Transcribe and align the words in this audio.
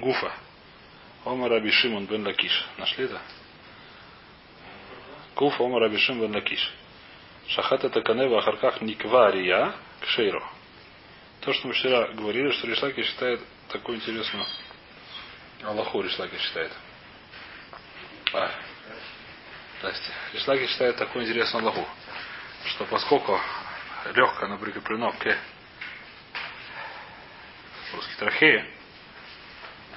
גופא. 0.00 0.32
אמר 1.24 1.50
רבי 1.50 1.70
שמעון 1.70 2.06
בן 2.06 2.26
לקיש. 2.26 2.66
Нашли 2.78 3.04
это? 3.04 3.20
גופא 5.36 5.64
אמר 5.64 5.82
רבי 5.82 5.98
שמעון 5.98 6.22
בן 6.22 6.34
לקיש. 6.34 6.72
שחט 7.48 7.84
את 7.84 8.00
הקנה 8.00 8.38
ואחר 8.38 8.59
כך 8.59 8.80
ניקבה 8.80 9.32
ריאה 9.32 9.74
כשרה. 10.00 10.42
То, 11.40 11.52
что 11.52 11.68
мы 11.68 11.74
вчера 11.74 12.08
говорили, 12.08 12.50
что 12.52 12.66
Риш 12.66 12.80
Лакиш 12.80 13.02
считает 13.02 13.40
такую 13.68 13.98
интересную 13.98 14.44
Алаху 15.62 16.00
Риш 16.00 16.14
Лакиш 16.14 16.36
считает. 16.38 16.72
А, 18.32 18.50
здрасте. 19.78 20.12
Риш 20.32 20.46
Лакиш 20.46 20.66
считает 20.66 20.96
такую 20.96 21.24
интересную 21.24 21.62
Алаху, 21.62 21.86
что 22.66 22.84
поскольку 22.86 23.40
легко 24.14 24.44
оно 24.46 24.58
прикреплено 24.58 25.12
к 25.12 25.36
русский 27.94 28.16
трахеи, 28.18 28.79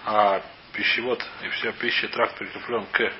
а 0.06 0.42
пищевод 0.74 1.24
и 1.44 1.50
вся 1.50 1.72
пища 1.74 2.08
тракт 2.10 2.38
прикреплен 2.38 2.86
к 2.88 3.14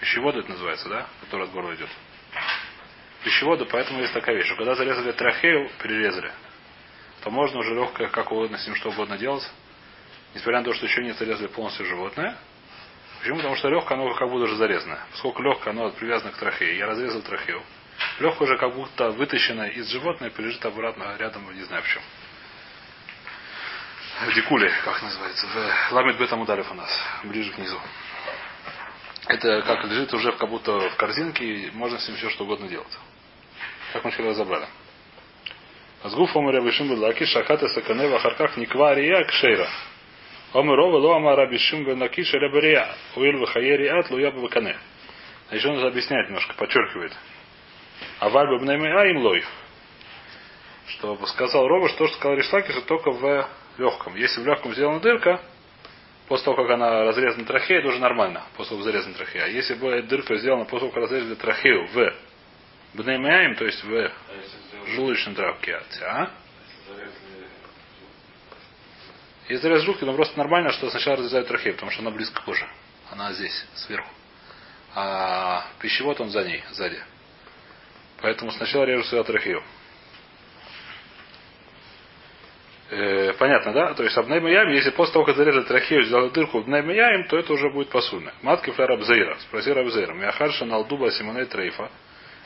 пищеводу 0.00 0.40
это 0.40 0.50
называется, 0.50 0.88
да, 0.88 1.06
который 1.22 1.46
от 1.46 1.52
горла 1.52 1.74
идет. 1.74 1.90
Пищеводу, 3.24 3.66
поэтому 3.66 4.00
есть 4.00 4.12
такая 4.12 4.36
вещь, 4.36 4.46
что 4.46 4.56
когда 4.56 4.74
зарезали 4.74 5.12
трахею, 5.12 5.70
перерезали, 5.82 6.32
то 7.22 7.30
можно 7.30 7.58
уже 7.58 7.74
легко, 7.74 8.06
как 8.08 8.30
угодно 8.30 8.58
с 8.58 8.66
ним 8.66 8.76
что 8.76 8.90
угодно 8.90 9.18
делать, 9.18 9.48
несмотря 10.34 10.60
на 10.60 10.64
то, 10.64 10.72
что 10.74 10.86
еще 10.86 11.02
не 11.02 11.12
зарезали 11.12 11.48
полностью 11.48 11.84
животное. 11.86 12.36
Почему? 13.18 13.38
Потому 13.38 13.56
что 13.56 13.68
легкое, 13.68 13.98
оно 13.98 14.14
как 14.14 14.28
будто 14.28 14.44
уже 14.44 14.54
зарезано. 14.54 15.00
Поскольку 15.10 15.42
легкое, 15.42 15.72
оно 15.72 15.90
привязано 15.90 16.30
к 16.30 16.36
трахее. 16.36 16.78
Я 16.78 16.86
разрезал 16.86 17.22
трахею. 17.22 17.62
Легкое 18.20 18.46
уже 18.46 18.56
как 18.56 18.74
будто 18.74 19.10
вытащено 19.10 19.64
из 19.68 19.90
животного 19.90 20.30
и 20.30 20.42
лежит 20.42 20.64
обратно 20.64 21.16
рядом, 21.18 21.52
не 21.52 21.62
знаю 21.64 21.82
в 21.82 21.88
чем. 21.88 22.02
В 24.20 24.34
дикуле, 24.34 24.72
как 24.84 25.00
называется, 25.00 25.46
в 25.46 25.92
ламет 25.92 26.18
бетам 26.18 26.40
ударив 26.40 26.68
у 26.72 26.74
нас, 26.74 26.90
ближе 27.22 27.52
к 27.52 27.58
низу. 27.58 27.80
Это 29.28 29.62
как 29.62 29.84
лежит 29.84 30.12
уже 30.12 30.32
как 30.32 30.48
будто 30.48 30.90
в 30.90 30.96
корзинке, 30.96 31.44
и 31.44 31.70
можно 31.70 32.00
с 32.00 32.08
ним 32.08 32.16
все 32.16 32.28
что 32.30 32.42
угодно 32.42 32.66
делать. 32.66 32.98
Как 33.92 34.04
мы 34.04 34.10
вчера 34.10 34.30
разобрали. 34.30 34.66
Азгуф 36.02 36.36
омер 36.36 36.54
Рабишим 36.54 36.88
Бедлаки, 36.88 37.26
Шахата 37.26 37.68
Сакане, 37.68 38.08
Вахарках, 38.08 38.56
Никвария, 38.56 39.24
Кшейра. 39.24 39.68
Омер 40.52 40.80
Ова, 40.80 40.96
Лоама 40.96 41.36
Рабишим 41.36 41.84
Бедлаки, 41.84 42.24
Шеребария, 42.24 42.88
Уил 43.14 43.38
Вахаери 43.38 43.86
Ат, 43.86 44.10
Луя 44.10 44.32
Бакане. 44.32 44.76
Еще 45.52 45.68
нужно 45.68 45.88
объяснять 45.88 46.26
немножко, 46.26 46.54
подчеркивает. 46.54 47.16
А 48.18 48.28
вальба 48.30 48.58
бнеймэ 48.58 49.10
им 49.10 49.18
лой. 49.18 49.44
Что 50.88 51.24
сказал 51.26 51.68
Роба, 51.68 51.88
что, 51.88 52.08
что 52.08 52.16
сказал 52.16 52.36
Ришлаки, 52.36 52.72
что 52.72 52.80
только 52.82 53.12
в 53.12 53.48
легком. 53.78 54.14
Если 54.16 54.40
в 54.40 54.46
легком 54.46 54.72
сделана 54.74 55.00
дырка, 55.00 55.40
после 56.28 56.44
того, 56.44 56.56
как 56.56 56.70
она 56.70 57.04
разрезана 57.04 57.44
трахея, 57.46 57.78
это 57.78 57.88
уже 57.88 57.98
нормально, 57.98 58.44
после 58.56 58.70
того, 58.70 58.82
как 58.82 58.92
зарезана 58.92 59.14
трахея. 59.14 59.44
А 59.44 59.48
если 59.48 59.74
бы 59.74 60.02
дырка 60.02 60.36
сделана 60.36 60.64
после 60.64 60.88
того, 60.88 60.92
как 60.92 61.02
разрезали 61.04 61.34
трахею 61.34 61.86
в 61.88 62.14
бнеймэем, 62.94 63.54
то 63.56 63.64
есть 63.64 63.82
в 63.84 64.10
желудочном 64.86 65.34
травке, 65.34 65.80
а? 66.02 66.30
Если 69.48 69.62
зарез 69.62 69.82
желудки, 69.82 70.04
то 70.04 70.12
просто 70.12 70.36
нормально, 70.36 70.72
что 70.72 70.90
сначала 70.90 71.16
разрезают 71.16 71.48
трахею, 71.48 71.74
потому 71.74 71.90
что 71.90 72.02
она 72.02 72.10
близко 72.10 72.40
к 72.40 72.44
коже. 72.44 72.68
Она 73.10 73.32
здесь, 73.32 73.66
сверху. 73.74 74.10
А 74.94 75.66
пищевод 75.80 76.20
он 76.20 76.28
за 76.28 76.44
ней, 76.44 76.62
сзади. 76.70 77.02
Поэтому 78.20 78.50
сначала 78.50 78.84
режут 78.84 79.06
сюда 79.06 79.24
трахею. 79.24 79.62
Э, 82.90 83.34
понятно, 83.34 83.72
да? 83.72 83.94
То 83.94 84.02
есть 84.02 84.16
обнаймаяем, 84.16 84.70
если 84.70 84.90
после 84.90 85.12
того, 85.12 85.26
как 85.26 85.36
зарезали 85.36 85.64
трахею, 85.64 86.04
сделали 86.04 86.30
дырку 86.30 86.58
обнаймаяем, 86.58 87.28
то 87.28 87.36
это 87.36 87.52
уже 87.52 87.70
будет 87.70 87.90
посульно. 87.90 88.32
Матки 88.42 88.70
фэр 88.70 88.92
Абзейра. 88.92 89.36
Спроси 89.40 89.70
Абзейра. 89.70 90.14
Мяхарша 90.14 90.64
налдуба 90.64 91.10
симоней 91.10 91.44
трейфа. 91.44 91.90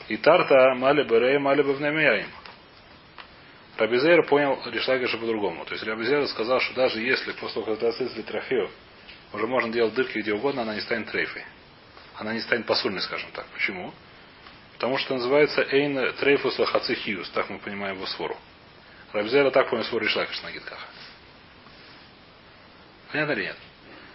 И 0.09 0.17
тарта 0.17 0.73
мали 0.75 1.03
берея 1.03 1.39
мали 1.39 1.61
бы 1.61 1.73
внаймаяем. 1.73 2.27
Рабизейр 3.77 4.25
понял 4.27 4.59
Ришлакиша 4.65 5.17
по-другому. 5.17 5.63
То 5.65 5.73
есть 5.73 5.83
Рабизейр 5.85 6.27
сказал, 6.27 6.59
что 6.59 6.75
даже 6.75 6.99
если 6.99 7.31
после 7.31 7.61
того, 7.61 7.75
как 7.75 7.79
зарезали 7.79 8.21
трахею, 8.21 8.69
уже 9.31 9.47
можно 9.47 9.71
делать 9.71 9.93
дырки 9.93 10.19
где 10.19 10.33
угодно, 10.33 10.63
она 10.63 10.75
не 10.75 10.81
станет 10.81 11.09
трейфой. 11.09 11.43
Она 12.15 12.33
не 12.33 12.41
станет 12.41 12.65
посульной, 12.65 13.01
скажем 13.01 13.29
так. 13.33 13.45
Почему? 13.53 13.93
Потому 14.73 14.97
что 14.97 15.13
называется 15.13 15.65
Эйн 15.71 16.13
Трейфус 16.19 16.57
Хацихиус. 16.57 17.29
Так 17.29 17.49
мы 17.49 17.59
понимаем 17.59 17.95
его 17.95 18.05
свору. 18.07 18.37
Рабзера 19.13 19.51
так 19.51 19.69
понял 19.69 19.83
свой 19.85 20.01
Ришлакиш 20.01 20.41
на 20.41 20.51
Гитках. 20.51 20.79
Понятно 23.11 23.33
или 23.33 23.43
нет? 23.43 23.57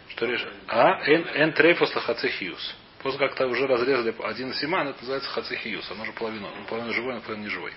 Что 0.09 0.26
реш... 0.26 0.44
А? 0.66 1.00
Эн, 1.06 1.53
трейфус 1.53 1.92
хацехиус. 1.92 2.75
После 3.03 3.19
как-то 3.20 3.47
уже 3.47 3.66
разрезали 3.69 4.12
один 4.25 4.53
симан, 4.54 4.88
это 4.88 4.98
называется 4.98 5.31
хацехиус. 5.31 5.88
Оно 5.92 6.03
уже 6.03 6.12
половину. 6.12 6.48
Он 6.48 6.64
половину 6.64 6.92
живой, 6.92 7.16
а 7.16 7.20
половину 7.20 7.44
не 7.44 7.50
живой. 7.50 7.72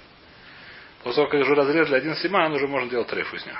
После 1.03 1.17
того, 1.17 1.27
как 1.27 1.41
уже 1.41 1.53
разрезали 1.53 1.95
один 1.95 2.15
симан, 2.15 2.51
уже 2.53 2.67
можно 2.67 2.89
делать 2.89 3.07
трейфу 3.07 3.35
из 3.35 3.45
него. 3.45 3.59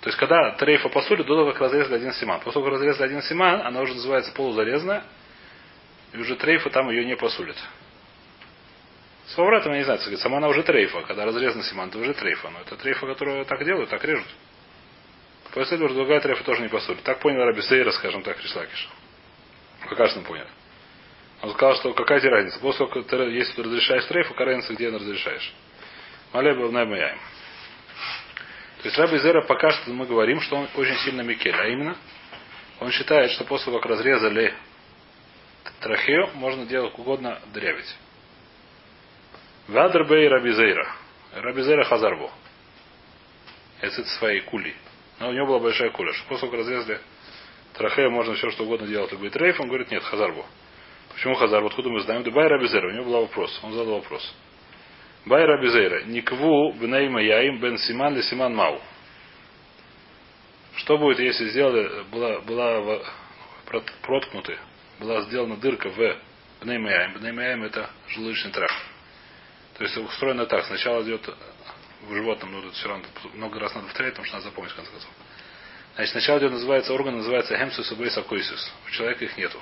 То 0.00 0.08
есть, 0.08 0.18
когда 0.18 0.52
трейфа 0.52 0.88
посули, 0.88 1.22
до 1.22 1.36
того, 1.36 1.52
как 1.52 1.60
разрезали 1.60 1.96
один 1.96 2.12
סימן. 2.14 2.40
После 2.40 2.54
того, 2.54 2.64
как 2.66 2.74
разрезали 2.74 3.04
один 3.04 3.22
סימן, 3.22 3.60
она 3.66 3.82
уже 3.82 3.94
называется 3.94 4.32
полузарезанная, 4.32 5.04
и 6.14 6.18
уже 6.18 6.36
трейфа 6.36 6.70
там 6.70 6.88
ее 6.88 7.04
не 7.04 7.16
посулит. 7.16 7.56
С 9.28 9.34
поворотом 9.34 9.72
я 9.72 9.78
не 9.78 9.84
знаю, 9.84 10.00
сама 10.18 10.38
она 10.38 10.48
уже 10.48 10.62
трейфа. 10.62 11.02
Когда 11.02 11.26
разрезана 11.26 11.62
סימן, 11.62 11.88
это 11.88 11.98
уже 11.98 12.14
трейфа. 12.14 12.48
Но 12.48 12.60
это 12.60 12.76
трейфа, 12.76 13.06
которую 13.06 13.44
так 13.44 13.62
делают, 13.64 13.90
так 13.90 14.02
режут. 14.04 14.26
После 15.52 15.76
этого 15.76 15.92
другая 15.92 16.20
трейфа 16.20 16.44
тоже 16.44 16.62
не 16.62 16.68
посулит. 16.68 17.02
Так 17.02 17.20
понял 17.20 17.44
Раби 17.44 17.60
Зейра, 17.62 17.90
скажем 17.90 18.22
так, 18.22 18.42
Риш 18.42 18.59
Лакиш. 18.59 18.88
Пока 19.88 20.08
что 20.08 20.20
понял. 20.22 20.46
Он 21.42 21.52
сказал, 21.52 21.76
что 21.76 21.92
какая 21.92 22.20
тебе 22.20 22.30
разница. 22.30 22.58
После 22.58 22.86
того, 22.86 23.02
ты, 23.02 23.16
если 23.16 23.52
ты 23.52 23.62
разрешаешь 23.62 24.04
трейфу, 24.06 24.32
какая 24.32 24.46
разница, 24.46 24.72
где 24.74 24.88
разрешаешь. 24.88 25.52
Малеба 26.32 26.66
в 26.66 26.72
Наймаяем. 26.72 27.18
То 28.82 28.88
есть 28.88 28.98
Раби 28.98 29.18
Зера 29.18 29.42
пока 29.42 29.70
что 29.70 29.90
мы 29.90 30.06
говорим, 30.06 30.40
что 30.40 30.56
он 30.56 30.68
очень 30.74 30.96
сильно 30.98 31.20
микель. 31.20 31.54
А 31.54 31.66
именно, 31.66 31.96
он 32.80 32.90
считает, 32.92 33.30
что 33.32 33.44
после 33.44 33.66
того, 33.66 33.80
как 33.80 33.90
разрезали 33.90 34.54
трахею, 35.80 36.30
можно 36.34 36.64
делать 36.64 36.98
угодно 36.98 37.40
дырявить. 37.52 37.94
Вадербей 39.68 40.28
Рабизейра. 40.28 40.90
Рабизейра 41.34 41.84
Хазарбу. 41.84 42.30
Это 43.80 44.02
своей 44.18 44.40
кули. 44.40 44.74
Но 45.20 45.28
у 45.28 45.32
него 45.32 45.46
была 45.46 45.58
большая 45.60 45.90
куля. 45.90 46.12
Что 46.14 46.38
как 46.38 46.52
разрезали 46.52 47.00
трахею, 47.74 48.10
можно 48.10 48.34
все 48.34 48.50
что 48.50 48.64
угодно 48.64 48.86
делать. 48.86 49.12
И 49.12 49.16
будет 49.16 49.36
рейф, 49.36 49.60
он 49.60 49.68
говорит, 49.68 49.90
нет, 49.90 50.02
Хазарбу. 50.02 50.44
Почему 51.12 51.34
Хазарбу? 51.34 51.68
Откуда 51.68 51.90
мы 51.90 52.00
знаем? 52.00 52.22
Да 52.22 52.30
Бай 52.30 52.48
Рабизейра. 52.48 52.88
У 52.88 52.92
него 52.92 53.04
был 53.04 53.20
вопрос. 53.20 53.60
Он 53.62 53.72
задал 53.72 53.94
вопрос. 53.94 54.34
Бай 55.26 55.44
Рабизейра. 55.44 56.04
Никву 56.04 56.72
бнейма 56.72 57.22
яим 57.22 57.60
бен 57.60 57.76
симан 57.76 58.14
ли 58.14 58.22
симан 58.22 58.54
мау. 58.54 58.80
Что 60.76 60.96
будет, 60.96 61.18
если 61.18 61.48
сделали, 61.48 62.04
была, 62.10 62.40
была 62.40 63.02
проткнуты, 64.02 64.56
была 65.00 65.22
сделана 65.22 65.56
дырка 65.56 65.90
в 65.90 66.16
бнеймаяем. 66.62 67.14
Бнеймаяем 67.14 67.64
это 67.64 67.90
желудочный 68.08 68.52
тракт. 68.52 68.74
То 69.78 69.84
есть 69.84 69.96
устроено 69.96 70.46
так. 70.46 70.66
Сначала 70.66 71.02
идет 71.04 71.28
в 72.02 72.14
животном, 72.14 72.52
ну 72.52 72.62
тут 72.62 72.74
все 72.74 72.88
равно 72.88 73.04
много 73.34 73.60
раз 73.60 73.74
надо 73.74 73.86
повторять, 73.86 74.12
потому 74.12 74.26
что 74.26 74.36
надо 74.36 74.48
запомнить 74.48 74.72
в 74.72 74.76
конце 74.76 74.90
концов. 74.90 75.10
Значит, 75.94 76.12
сначала 76.12 76.38
идет, 76.38 76.52
называется 76.52 76.92
орган, 76.92 77.16
называется 77.16 77.56
хемсус 77.56 77.90
и 77.90 78.20
акойсус. 78.20 78.72
У 78.86 78.90
человека 78.90 79.24
их 79.24 79.36
нету. 79.36 79.60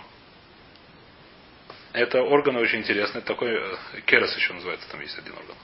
Это 1.93 2.21
орган 2.23 2.57
очень 2.57 2.81
интересный. 2.81 3.23
Такой 3.23 3.55
э, 3.55 3.77
керас 4.07 4.37
еще 4.37 4.53
называется, 4.53 4.87
там 4.91 5.01
есть 5.01 5.19
один 5.19 5.33
орган. 5.33 5.57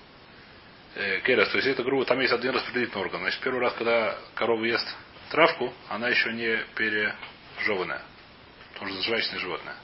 Э, 0.95 1.21
керас, 1.21 1.49
то 1.51 1.57
есть 1.57 1.69
это 1.69 1.83
грубо, 1.83 2.05
там 2.05 2.21
есть 2.21 2.33
один 2.33 2.55
распределительный 2.55 3.03
орган. 3.03 3.21
Значит, 3.21 3.41
первый 3.41 3.61
раз, 3.61 3.75
когда 3.75 4.19
корова 4.35 4.65
ест 4.65 4.87
травку, 5.31 5.73
она 5.89 6.09
еще 6.09 6.33
не 6.33 6.65
пережеванная. 6.75 8.03
Потому 8.73 8.93
что 8.93 9.03
жвачное 9.03 9.41
животное. 9.41 9.77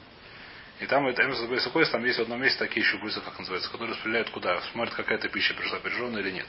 И 0.79 0.85
там 0.85 1.05
это 1.07 1.27
МСБСКОС, 1.27 1.89
там 1.89 2.05
есть 2.05 2.19
в 2.19 2.21
одном 2.21 2.41
месте 2.41 2.57
такие 2.57 2.85
щупальца, 2.85 3.19
как 3.19 3.37
называется, 3.37 3.69
которые 3.69 3.93
распределяют 3.93 4.29
куда. 4.29 4.61
Смотрят, 4.71 4.95
какая-то 4.95 5.27
пища 5.27 5.53
пришла 5.53 5.79
пережеванная 5.79 6.21
или 6.21 6.31
нет. 6.31 6.47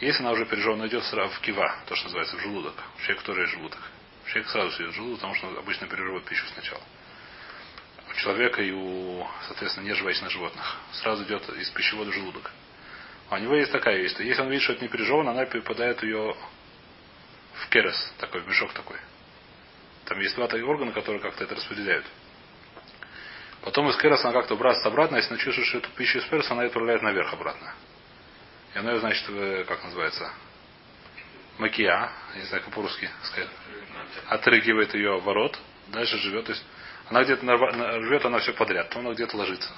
Если 0.00 0.20
она 0.20 0.32
уже 0.32 0.46
пережевана, 0.46 0.86
идет 0.86 1.04
сразу 1.04 1.34
в 1.34 1.40
кива, 1.40 1.76
то, 1.86 1.94
что 1.94 2.06
называется, 2.06 2.36
в 2.36 2.40
желудок. 2.40 2.74
Человек, 3.00 3.18
который 3.18 3.46
желудок. 3.46 3.80
Человек 4.26 4.48
сразу 4.48 4.82
идет 4.82 4.92
в 4.92 4.96
желудок, 4.96 5.16
потому 5.18 5.34
что 5.34 5.58
обычно 5.58 5.86
переживает 5.88 6.24
пищу 6.24 6.46
сначала. 6.54 6.82
У 8.08 8.14
человека 8.14 8.62
и 8.62 8.70
у, 8.70 9.26
соответственно, 9.46 9.84
нежвачных 9.84 10.30
животных. 10.30 10.76
Сразу 10.92 11.24
идет 11.24 11.46
из 11.50 11.68
пищевода 11.70 12.10
в 12.10 12.14
желудок. 12.14 12.50
А 13.28 13.34
у 13.34 13.38
него 13.38 13.56
есть 13.56 13.72
такая 13.72 13.98
вещь, 13.98 14.14
если 14.18 14.40
он 14.40 14.48
видит, 14.48 14.62
что 14.62 14.72
это 14.72 14.82
не 14.82 14.88
пережевано, 14.88 15.32
она 15.32 15.44
перепадает 15.44 16.02
ее 16.02 16.34
в 17.52 17.68
керес, 17.68 18.14
такой, 18.16 18.40
в 18.40 18.48
мешок 18.48 18.72
такой. 18.72 18.96
Там 20.06 20.18
есть 20.20 20.34
два 20.36 20.48
таких 20.48 20.66
органа, 20.66 20.92
которые 20.92 21.20
как-то 21.20 21.44
это 21.44 21.54
распределяют. 21.54 22.06
Потом 23.68 23.90
из 23.90 23.98
кероса 23.98 24.30
она 24.30 24.32
как-то 24.32 24.54
выбрасывается 24.54 24.88
обратно, 24.88 25.16
если 25.16 25.28
она 25.28 25.38
чувствует, 25.38 25.68
что 25.68 25.76
эту 25.76 25.90
пищу 25.90 26.20
из 26.20 26.24
перса, 26.24 26.54
она 26.54 26.62
ее 26.62 26.68
отправляет 26.68 27.02
наверх 27.02 27.34
обратно. 27.34 27.74
И 28.74 28.78
она 28.78 28.92
ее, 28.92 28.98
значит, 29.00 29.26
как 29.66 29.84
называется, 29.84 30.32
макия, 31.58 32.10
не 32.34 32.44
знаю, 32.44 32.64
как 32.64 32.72
по-русски 32.72 33.10
сказать, 33.24 33.50
отрыгивает 34.28 34.94
ее 34.94 35.20
ворот, 35.20 35.58
дальше 35.88 36.16
живет. 36.16 36.46
То 36.46 36.52
есть 36.52 36.64
она 37.10 37.22
где-то 37.24 37.44
живет, 38.00 38.24
она 38.24 38.38
все 38.38 38.54
подряд, 38.54 38.88
то 38.88 39.00
она 39.00 39.12
где-то 39.12 39.36
ложится. 39.36 39.70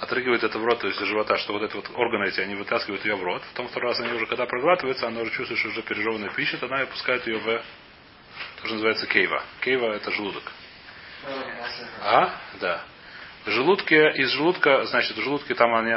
Отрыгивает 0.00 0.42
это 0.42 0.58
в 0.58 0.64
рот, 0.64 0.80
то 0.80 0.88
есть 0.88 0.98
живота, 0.98 1.36
что 1.36 1.52
вот 1.52 1.62
эти 1.62 1.76
вот 1.76 1.88
органы 1.94 2.26
эти, 2.26 2.40
они 2.40 2.56
вытаскивают 2.56 3.04
ее 3.04 3.14
в 3.14 3.22
рот. 3.22 3.40
Потом 3.52 3.68
второй 3.68 3.90
раз 3.92 4.00
они 4.00 4.14
уже, 4.14 4.26
когда 4.26 4.46
проглатывается, 4.46 5.06
она 5.06 5.20
уже 5.20 5.30
чувствует, 5.30 5.60
что 5.60 5.68
уже 5.68 5.82
пережеванная 5.82 6.30
пища, 6.30 6.58
то 6.58 6.66
она 6.66 6.80
опускает 6.80 7.24
ее 7.28 7.38
в 7.38 7.44
то, 7.44 8.64
что 8.64 8.74
называется 8.74 9.06
кейва. 9.06 9.44
Кейва 9.60 9.92
это 9.94 10.10
желудок. 10.10 10.42
А? 12.02 12.34
Да. 12.60 12.84
В 13.46 13.50
желудке, 13.50 14.10
из 14.16 14.32
желудка, 14.32 14.84
значит, 14.86 15.16
в 15.16 15.22
желудке 15.22 15.54
там, 15.54 15.72
они, 15.72 15.92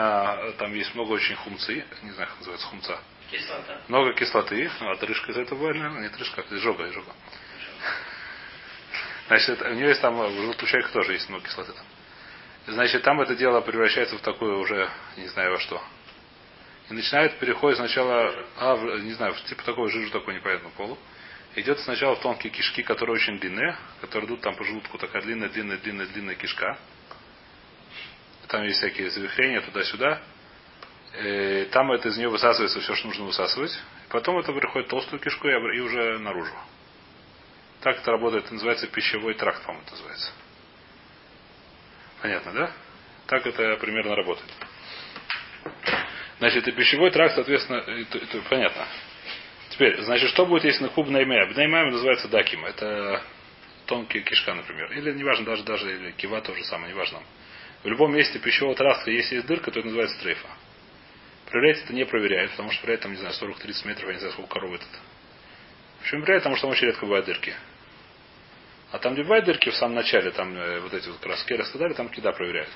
там 0.60 0.72
есть 0.76 0.94
много 0.94 1.14
очень 1.14 1.36
хумцы, 1.36 1.84
не 2.04 2.12
знаю, 2.12 2.30
как 2.30 2.38
называется 2.38 2.68
хумца. 2.68 3.00
Кислота. 3.32 3.82
Много 3.88 4.14
кислоты, 4.14 4.70
ну, 4.80 4.92
отрыжка 4.92 5.32
из 5.32 5.38
этого 5.38 5.58
больно, 5.58 6.00
нет, 6.00 6.14
отрыжка, 6.14 6.46
изжога, 6.52 6.88
изжога. 6.90 7.12
Значит, 9.30 9.62
у 9.64 9.74
нее 9.74 9.88
есть 9.90 10.02
там, 10.02 10.16
в 10.16 10.32
желудке 10.32 10.68
человека 10.68 10.94
тоже 10.94 11.14
есть 11.14 11.28
много 11.30 11.44
кислоты 11.44 11.74
там. 11.74 11.86
Значит, 12.68 13.02
там 13.02 13.20
это 13.20 13.36
дело 13.36 13.62
превращается 13.62 14.16
в 14.16 14.22
такое 14.22 14.56
уже, 14.56 14.88
не 15.18 15.28
знаю 15.30 15.54
во 15.54 15.60
что. 15.60 15.82
И 16.92 16.94
начинает, 16.94 17.40
переходит 17.40 17.80
сначала, 17.80 18.32
а, 18.58 18.78
не 19.00 19.14
знаю, 19.14 19.34
типа 19.48 19.64
такого 19.64 19.90
жижу 19.90 20.12
такой 20.12 20.36
непонятного 20.36 20.74
полу. 20.74 21.00
Идет 21.56 21.80
сначала 21.80 22.16
в 22.16 22.22
тонкие 22.22 22.54
кишки, 22.54 22.84
которые 22.84 23.16
очень 23.16 23.40
длинные, 23.40 23.76
которые 24.02 24.28
идут 24.28 24.42
там 24.42 24.56
по 24.56 24.64
желудку, 24.64 25.00
такая 25.00 25.24
длинная, 25.24 25.50
длинная, 25.50 25.78
длинная, 25.78 26.06
длинная 26.06 26.36
кишка. 26.36 26.78
Там 28.50 28.64
есть 28.64 28.78
всякие 28.78 29.10
завихрения 29.12 29.62
туда-сюда. 29.62 30.22
И 31.22 31.70
там 31.72 31.92
это 31.92 32.10
из 32.10 32.18
нее 32.18 32.30
высасывается 32.30 32.80
все, 32.82 32.96
что 32.96 33.08
нужно 33.08 33.26
высасывать. 33.26 33.72
И 33.72 34.12
потом 34.12 34.40
это 34.40 34.52
приходит 34.52 34.90
толстую 34.90 35.20
кишку 35.20 35.48
и 35.48 35.80
уже 35.80 36.18
наружу. 36.20 36.54
Так 37.82 37.98
это 38.00 38.12
работает, 38.12 38.46
это 38.46 38.54
называется 38.54 38.88
пищевой 38.88 39.36
тракт, 39.36 39.64
по-моему, 39.64 39.84
это 39.86 39.92
называется. 39.94 40.32
Понятно, 42.22 42.52
да? 42.54 42.72
Так 43.28 43.46
это 43.46 43.78
примерно 43.78 44.16
работает. 44.16 44.52
Значит, 46.40 46.68
и 46.68 46.72
пищевой 46.72 47.12
тракт, 47.12 47.36
соответственно, 47.36 47.78
это, 47.78 48.18
это 48.18 48.42
понятно. 48.50 48.88
Теперь, 49.70 50.02
значит, 50.02 50.30
что 50.30 50.46
будет, 50.46 50.64
если 50.64 50.84
на 50.84 50.90
куб 50.90 51.08
наймая? 51.08 51.46
Наймая 51.54 51.86
называется 51.92 52.28
даким. 52.28 52.66
Это 52.66 53.22
тонкие 53.86 54.24
кишка, 54.24 54.56
например. 54.56 54.92
Или, 54.94 55.14
неважно, 55.14 55.46
даже, 55.46 55.64
даже 55.64 55.96
или 55.96 56.12
кива 56.12 56.42
тоже 56.42 56.64
самое, 56.64 56.94
неважно. 56.94 57.20
В 57.84 57.88
любом 57.88 58.14
месте 58.14 58.40
пищевого 58.40 58.76
тракта, 58.76 59.10
если 59.10 59.36
есть 59.36 59.48
дырка, 59.48 59.72
то 59.72 59.80
это 59.80 59.88
называется 59.88 60.20
трейфа. 60.20 60.48
Проверять 61.46 61.84
это 61.84 61.94
не 61.94 62.06
проверяют, 62.06 62.52
потому 62.52 62.72
что 62.72 62.82
проверяют 62.82 63.04
там, 63.04 63.12
не 63.14 63.18
знаю, 63.18 63.34
40-30 63.34 63.88
метров, 63.88 64.08
я 64.08 64.14
не 64.14 64.20
знаю, 64.20 64.34
сколько 64.34 64.54
коров 64.54 64.74
этот. 64.74 64.90
Почему 66.02 66.22
проверяют? 66.22 66.44
Потому 66.44 66.56
что 66.58 66.68
там 66.68 66.72
очень 66.72 66.88
редко 66.88 67.06
бывают 67.06 67.26
дырки. 67.26 67.56
А 68.92 69.00
там, 69.00 69.14
где 69.14 69.24
бывают 69.24 69.46
дырки 69.46 69.70
в 69.70 69.76
самом 69.76 69.96
начале, 69.96 70.32
там 70.32 70.56
э, 70.56 70.80
вот 70.82 70.94
эти 70.94 71.08
вот 71.08 71.20
краски 71.20 71.54
рассказали, 71.54 71.94
там 71.94 72.10
кида 72.10 72.32
проверяют. 72.34 72.70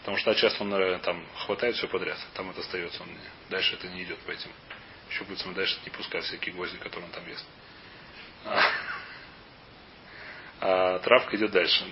Потому 0.00 0.16
что 0.16 0.34
часто 0.34 0.62
он 0.62 0.72
э, 0.74 0.98
там 1.00 1.22
хватает 1.36 1.76
все 1.76 1.88
подряд. 1.88 2.18
Там 2.34 2.50
это 2.50 2.60
остается. 2.60 3.02
Он, 3.02 3.08
дальше 3.50 3.74
это 3.74 3.88
не 3.88 4.04
идет 4.04 4.18
по 4.20 4.30
этим 4.30 4.50
щупальцам. 5.10 5.52
Дальше 5.54 5.78
не 5.84 5.90
пускает 5.90 6.24
всякие 6.24 6.54
гвозди, 6.54 6.78
которые 6.78 7.06
он 7.06 7.12
там 7.12 7.28
ест. 7.28 7.44
А, 8.46 8.70
а 10.60 10.98
травка 11.00 11.36
идет 11.36 11.50
дальше. 11.50 11.84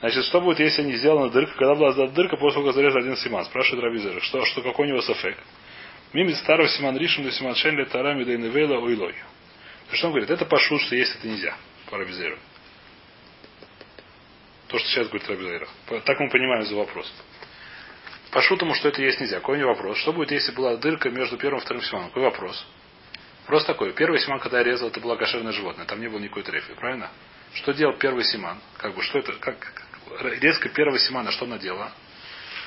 Значит, 0.00 0.24
что 0.24 0.40
будет, 0.40 0.60
если 0.60 0.82
не 0.82 0.96
сделана 0.96 1.30
дырка? 1.30 1.52
Когда 1.52 1.74
была 1.74 1.92
сделана 1.92 2.12
дырка, 2.12 2.36
после 2.36 2.54
того, 2.54 2.66
как 2.66 2.74
зарезал 2.74 3.00
один 3.00 3.16
симан? 3.16 3.44
Спрашивает 3.44 3.84
Равизер, 3.84 4.22
что, 4.22 4.44
что 4.46 4.62
какой 4.62 4.86
у 4.86 4.90
него 4.90 5.02
сафек? 5.02 5.36
Мимит 6.14 6.36
старого 6.36 6.68
симан 6.68 6.96
ришим 6.96 7.24
до 7.24 7.30
симан 7.30 7.54
шенли 7.54 7.84
тарами 7.84 8.24
да 8.24 8.34
иневейла 8.34 8.78
уилой. 8.78 9.14
Что 9.92 10.06
он 10.06 10.12
говорит? 10.12 10.30
Это 10.30 10.46
пошут, 10.46 10.80
что 10.82 10.96
есть 10.96 11.16
это 11.16 11.28
нельзя. 11.28 11.54
По 11.90 11.98
Рабизейру. 11.98 12.38
То, 14.68 14.78
что 14.78 14.88
сейчас 14.88 15.08
говорит 15.08 15.28
Рабизейру. 15.28 15.68
Так 16.04 16.18
мы 16.18 16.30
понимаем 16.30 16.64
за 16.64 16.74
вопрос. 16.76 17.12
Пошут 18.30 18.62
ему, 18.62 18.74
что 18.74 18.88
это 18.88 19.02
есть 19.02 19.20
нельзя. 19.20 19.40
Какой 19.40 19.56
у 19.56 19.60
него 19.60 19.70
вопрос? 19.70 19.98
Что 19.98 20.12
будет, 20.12 20.30
если 20.30 20.52
была 20.52 20.76
дырка 20.76 21.10
между 21.10 21.36
первым 21.36 21.60
и 21.60 21.62
вторым 21.62 21.82
симаном? 21.82 22.08
Какой 22.08 22.22
вопрос? 22.22 22.66
Вопрос 23.42 23.64
такой. 23.66 23.92
Первый 23.92 24.20
симан, 24.20 24.38
когда 24.38 24.58
я 24.58 24.64
резал, 24.64 24.88
это 24.88 25.00
было 25.00 25.16
кошерное 25.16 25.52
животное. 25.52 25.84
Там 25.84 26.00
не 26.00 26.08
было 26.08 26.20
никакой 26.20 26.44
трефи. 26.44 26.72
Правильно? 26.74 27.10
Что 27.54 27.72
делал 27.72 27.96
первый 27.98 28.24
симан? 28.24 28.60
Как 28.78 28.94
бы, 28.94 29.02
что 29.02 29.18
это, 29.18 29.32
как, 29.32 29.58
как 30.18 30.42
резка 30.42 30.68
первого 30.68 30.98
симана, 30.98 31.30
что 31.30 31.44
она 31.44 31.58
делала? 31.58 31.92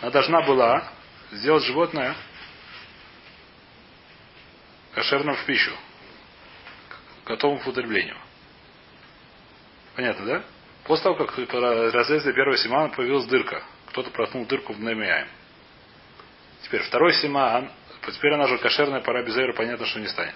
Она 0.02 0.12
должна 0.12 0.42
была 0.42 0.92
сделать 1.32 1.64
животное 1.64 2.16
кошерным 4.94 5.36
в 5.36 5.46
пищу 5.46 5.72
готовым 7.26 7.60
к 7.60 7.62
употреблению. 7.62 8.18
Понятно, 9.96 10.26
да? 10.26 10.44
После 10.86 11.04
того, 11.04 11.16
как 11.16 11.38
разрезали 11.38 12.34
первого 12.34 12.58
симана, 12.58 12.90
появилась 12.90 13.26
дырка. 13.26 13.64
Кто-то 13.88 14.10
проткнул 14.10 14.46
дырку 14.46 14.74
в 14.74 14.80
Немияем. 14.80 15.28
Теперь 16.64 16.82
второй 16.82 17.14
симан, 17.14 17.72
теперь 18.12 18.34
она 18.34 18.48
же 18.48 18.58
кошерная, 18.58 19.02
пора 19.02 19.24
без 19.24 19.36
понятно, 19.56 19.86
что 19.86 20.00
не 20.00 20.08
станет. 20.08 20.36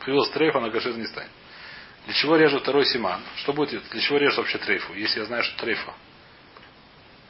Появилась 0.00 0.30
трейф, 0.30 0.54
она 0.54 0.70
кошерной 0.70 1.00
не 1.00 1.06
станет. 1.06 1.30
Для 2.04 2.14
чего 2.14 2.36
режут 2.36 2.62
второй 2.62 2.84
симан? 2.84 3.22
Что 3.36 3.52
будет, 3.52 3.82
для 3.88 4.00
чего 4.00 4.18
режут 4.18 4.38
вообще 4.38 4.58
трейфу, 4.58 4.92
если 4.94 5.20
я 5.20 5.26
знаю, 5.26 5.42
что 5.42 5.56
трейфа? 5.58 5.94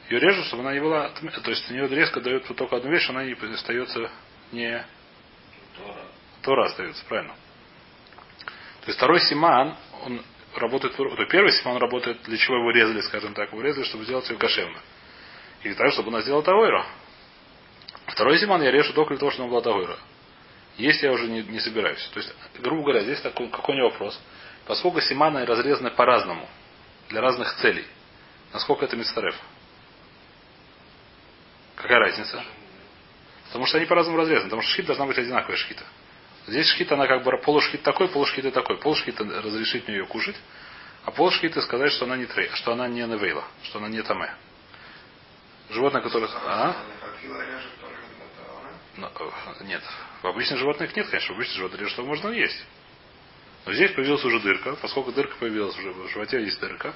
Ее 0.09 0.19
режут, 0.19 0.45
чтобы 0.45 0.63
она 0.63 0.73
не 0.73 0.81
была... 0.81 1.09
То 1.09 1.49
есть 1.49 1.69
у 1.71 1.73
нее 1.73 1.87
резко 1.87 2.21
дает 2.21 2.45
только 2.55 2.75
одну 2.75 2.91
вещь, 2.91 3.09
она 3.09 3.23
не 3.23 3.33
остается 3.53 4.11
не... 4.51 4.85
Тора. 5.77 6.05
Тора 6.41 6.65
остается, 6.65 7.03
правильно. 7.05 7.33
То 8.81 8.87
есть 8.87 8.97
второй 8.97 9.19
симан, 9.21 9.75
он 10.03 10.21
работает, 10.55 10.95
то 10.95 11.25
первый 11.25 11.51
симан 11.53 11.77
работает, 11.77 12.21
для 12.23 12.37
чего 12.37 12.57
его 12.57 12.69
резали, 12.71 13.01
скажем 13.01 13.33
так, 13.33 13.51
его 13.51 13.61
резали, 13.61 13.83
чтобы 13.85 14.03
сделать 14.03 14.29
ее 14.29 14.37
кошерно. 14.37 14.79
И 15.63 15.73
так, 15.73 15.91
чтобы 15.93 16.09
она 16.09 16.21
сделала 16.21 16.43
тавойра. 16.43 16.85
Второй 18.07 18.37
симан 18.37 18.61
я 18.61 18.71
режу 18.71 18.93
только 18.93 19.13
для 19.15 19.19
того, 19.19 19.31
чтобы 19.31 19.45
она 19.45 19.51
была 19.51 19.61
тавойра. 19.61 19.97
Есть 20.77 21.01
я 21.01 21.11
уже 21.11 21.27
не, 21.27 21.41
не 21.41 21.59
собираюсь. 21.59 22.07
То 22.13 22.19
есть, 22.19 22.33
грубо 22.59 22.83
говоря, 22.83 23.01
здесь 23.01 23.21
такой, 23.21 23.47
какой 23.47 23.79
у 23.79 23.85
вопрос. 23.85 24.19
Поскольку 24.65 25.01
симаны 25.01 25.45
разрезаны 25.45 25.91
по-разному, 25.91 26.47
для 27.09 27.21
разных 27.21 27.55
целей, 27.57 27.85
насколько 28.51 28.85
это 28.85 28.95
мистарев? 28.95 29.35
Какая 31.75 31.99
разница? 31.99 32.43
Потому 33.47 33.67
что 33.67 33.77
они 33.77 33.85
по-разному 33.85 34.17
разрезаны. 34.17 34.49
Потому 34.49 34.61
что 34.63 34.71
шхит 34.71 34.85
должна 34.85 35.05
быть 35.05 35.17
одинаковая 35.17 35.57
шхита. 35.57 35.83
Здесь 36.47 36.67
шхит, 36.67 36.91
она 36.91 37.07
как 37.07 37.23
бы 37.23 37.37
полушхит 37.37 37.83
такой, 37.83 38.07
полушхит 38.07 38.45
и 38.45 38.51
такой. 38.51 38.77
Полушхит 38.77 39.19
разрешить 39.19 39.87
мне 39.87 39.97
ее 39.97 40.05
кушать, 40.05 40.35
а 41.03 41.11
полушхит 41.11 41.55
сказать, 41.63 41.91
что 41.91 42.05
она 42.05 42.17
не 42.17 42.25
трей, 42.25 42.49
что 42.53 42.73
она 42.73 42.87
не 42.87 43.01
невейла, 43.01 43.43
что 43.63 43.79
она 43.79 43.87
не 43.87 44.01
таме. 44.01 44.33
Животное, 45.69 46.01
которое... 46.01 46.29
А? 46.45 46.75
Но, 48.97 49.07
э, 49.07 49.63
нет. 49.63 49.81
В 50.21 50.27
обычных 50.27 50.59
животных 50.59 50.95
нет, 50.95 51.07
конечно. 51.07 51.33
В 51.33 51.37
обычных 51.37 51.57
животных 51.57 51.81
режут, 51.81 51.93
что 51.93 52.03
можно 52.03 52.29
есть. 52.29 52.65
Но 53.65 53.73
здесь 53.73 53.91
появилась 53.91 54.23
уже 54.23 54.39
дырка. 54.39 54.75
Поскольку 54.75 55.11
дырка 55.11 55.35
появилась 55.37 55.77
уже 55.77 55.91
в 55.91 56.09
животе 56.09 56.41
есть 56.41 56.59
дырка. 56.59 56.93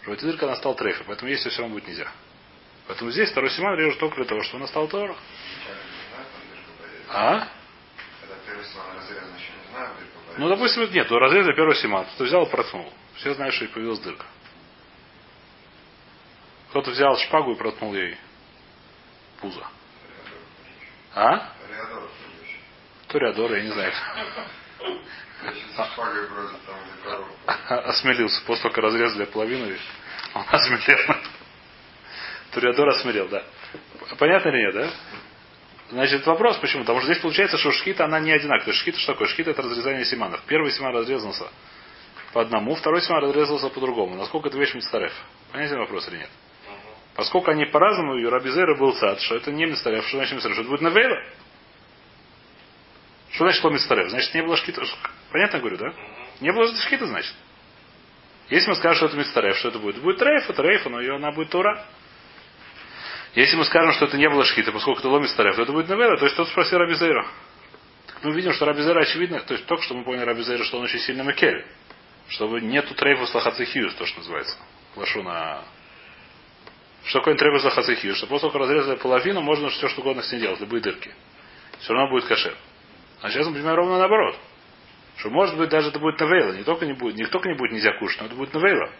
В 0.00 0.04
животе 0.04 0.26
дырка 0.26 0.46
она 0.46 0.56
стала 0.56 0.74
трейфа, 0.74 1.04
поэтому 1.04 1.30
есть 1.30 1.46
все 1.46 1.60
равно 1.60 1.74
будет 1.74 1.88
нельзя. 1.88 2.10
Поэтому 2.86 3.10
здесь 3.10 3.30
второй 3.30 3.50
симан 3.50 3.76
режет 3.76 3.98
только 3.98 4.16
для 4.16 4.24
того, 4.24 4.42
что 4.42 4.56
она 4.56 4.66
стала 4.66 4.88
тора. 4.88 5.16
А? 7.08 7.48
Ну, 10.36 10.48
допустим, 10.48 10.90
нет, 10.90 11.10
ну, 11.10 11.18
разрезали 11.18 11.54
первый 11.54 11.76
симан. 11.76 12.06
Кто 12.14 12.24
взял 12.24 12.46
и 12.46 12.50
проткнул. 12.50 12.92
Все 13.16 13.34
знают, 13.34 13.54
что 13.54 13.64
и 13.64 13.68
появилась 13.68 14.00
дырка. 14.00 14.24
Кто-то 16.70 16.90
взял 16.90 17.16
шпагу 17.16 17.52
и 17.52 17.56
проткнул 17.56 17.94
ей 17.94 18.16
пузо. 19.40 19.66
А? 21.14 21.52
Ториадор, 23.08 23.52
я 23.54 23.62
не 23.62 23.70
знаю. 23.70 23.92
Осмелился. 27.66 28.42
После 28.44 28.62
того, 28.62 28.74
как 28.74 28.84
разрезали 28.84 29.24
половину, 29.24 29.74
он 30.34 30.44
осмелел. 30.50 31.16
Ториадор 32.52 32.88
осмелел, 32.88 33.28
да. 33.28 33.44
Понятно 34.18 34.48
или 34.50 34.58
нет, 34.58 34.74
да? 34.74 34.90
Значит, 35.90 36.26
вопрос 36.26 36.56
почему? 36.58 36.82
Потому 36.82 37.00
что 37.00 37.06
здесь 37.12 37.22
получается, 37.22 37.58
что 37.58 37.72
шхита, 37.72 38.04
она 38.04 38.20
не 38.20 38.32
одинаковая. 38.32 38.74
Шхита 38.74 38.98
что 38.98 39.12
такое? 39.12 39.28
Шхита 39.28 39.50
это 39.50 39.62
разрезание 39.62 40.04
симанов. 40.04 40.40
Первый 40.46 40.70
симан 40.72 40.94
разрезался 40.94 41.48
по 42.32 42.42
одному, 42.42 42.74
второй 42.76 43.00
симан 43.00 43.24
разрезался 43.24 43.68
по-другому. 43.70 44.14
Насколько 44.14 44.48
это 44.48 44.58
вещь 44.58 44.74
мицтареф? 44.74 45.12
Понятен 45.52 45.78
вопрос 45.78 46.08
или 46.08 46.18
нет? 46.18 46.30
Поскольку 47.16 47.50
они 47.50 47.66
по-разному, 47.66 48.16
и 48.16 48.24
Рабизера 48.24 48.76
был 48.78 48.94
сад, 48.94 49.20
что 49.20 49.34
это 49.34 49.50
не 49.50 49.66
мицтареф, 49.66 50.06
что 50.06 50.18
значит 50.18 50.34
мицтареф? 50.34 50.56
Что 50.56 50.62
это 50.62 50.70
будет 50.70 50.82
навейла? 50.82 51.16
Что 53.32 53.44
значит 53.44 53.60
что 53.60 53.70
мицтареф? 53.70 54.10
Значит, 54.10 54.34
не 54.34 54.42
было 54.42 54.56
шхита. 54.56 54.82
Понятно 55.30 55.58
говорю, 55.60 55.76
да? 55.76 55.94
Не 56.40 56.52
было 56.52 56.74
шхита, 56.74 57.06
значит. 57.06 57.34
Если 58.48 58.68
мы 58.68 58.74
скажем, 58.76 58.96
что 58.96 59.06
это 59.06 59.16
мицтареф, 59.16 59.56
что 59.58 59.68
это 59.68 59.78
будет? 59.78 60.00
Будет 60.00 60.18
трейфа, 60.18 60.52
трейфа, 60.52 60.88
но 60.88 61.00
ее 61.00 61.16
она 61.16 61.30
будет 61.30 61.50
тура. 61.50 61.86
Если 63.34 63.56
мы 63.56 63.64
скажем, 63.64 63.92
что 63.92 64.06
это 64.06 64.16
не 64.16 64.28
было 64.28 64.44
шхита, 64.44 64.72
поскольку 64.72 65.00
это 65.00 65.08
ломит 65.08 65.30
старев, 65.30 65.54
то 65.54 65.62
это 65.62 65.72
будет 65.72 65.88
навера. 65.88 66.16
То 66.16 66.24
есть 66.24 66.36
тот 66.36 66.48
спросил 66.48 66.78
Рабизейра. 66.78 67.26
мы 68.22 68.32
видим, 68.32 68.52
что 68.52 68.64
Рабизера 68.64 69.00
очевидно, 69.00 69.40
то 69.40 69.54
есть 69.54 69.66
только 69.66 69.84
что 69.84 69.94
мы 69.94 70.02
поняли 70.02 70.24
Рабизера, 70.24 70.64
что 70.64 70.78
он 70.78 70.84
очень 70.84 70.98
сильно 70.98 71.22
макель. 71.22 71.64
Чтобы 72.28 72.60
нету 72.60 72.94
трейфус 72.94 73.32
лахацихиус, 73.34 73.94
то, 73.94 74.06
что 74.06 74.18
называется. 74.18 74.56
Лашу 74.96 75.22
на... 75.22 75.62
Что 77.04 77.20
такое 77.20 77.36
трейфус 77.36 77.64
лахацихиус? 77.64 78.16
Что 78.16 78.26
после 78.26 78.50
того, 78.50 78.52
как 78.52 78.68
разрезали 78.68 78.96
половину, 78.96 79.42
можно 79.42 79.68
все 79.68 79.88
что 79.88 80.00
угодно 80.00 80.22
с 80.22 80.32
ней 80.32 80.40
делать, 80.40 80.60
любые 80.60 80.80
дырки. 80.80 81.12
Все 81.80 81.92
равно 81.92 82.10
будет 82.10 82.24
кашер. 82.24 82.56
А 83.22 83.30
сейчас 83.30 83.46
мы 83.46 83.54
понимаем 83.54 83.76
ровно 83.76 83.98
наоборот. 83.98 84.38
Что 85.16 85.30
может 85.30 85.56
быть 85.56 85.68
даже 85.68 85.88
это 85.90 85.98
будет 85.98 86.18
навейла. 86.18 86.52
Не 86.52 86.64
только 86.64 86.86
не 86.86 86.94
будет, 86.94 87.16
не 87.16 87.26
только 87.26 87.48
не 87.48 87.54
будет 87.54 87.72
нельзя 87.72 87.92
кушать, 87.98 88.20
но 88.20 88.26
это 88.26 88.34
будет 88.34 88.54
навейла. 88.54 88.90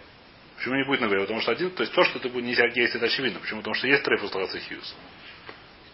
Почему 0.57 0.75
не 0.75 0.85
будет 0.85 1.01
навейла? 1.01 1.23
Потому 1.23 1.41
что 1.41 1.53
один, 1.53 1.71
то 1.71 1.83
есть 1.83 1.95
то, 1.95 2.05
что 2.05 2.19
это 2.19 2.29
будет 2.29 2.45
нельзя 2.45 2.67
есть, 2.67 2.95
это 2.95 3.07
очевидно. 3.07 3.41
Почему? 3.41 3.61
Потому 3.61 3.75
что 3.75 3.87
есть 3.87 4.03
трейфус 4.03 4.35
лахацихиус. 4.35 4.97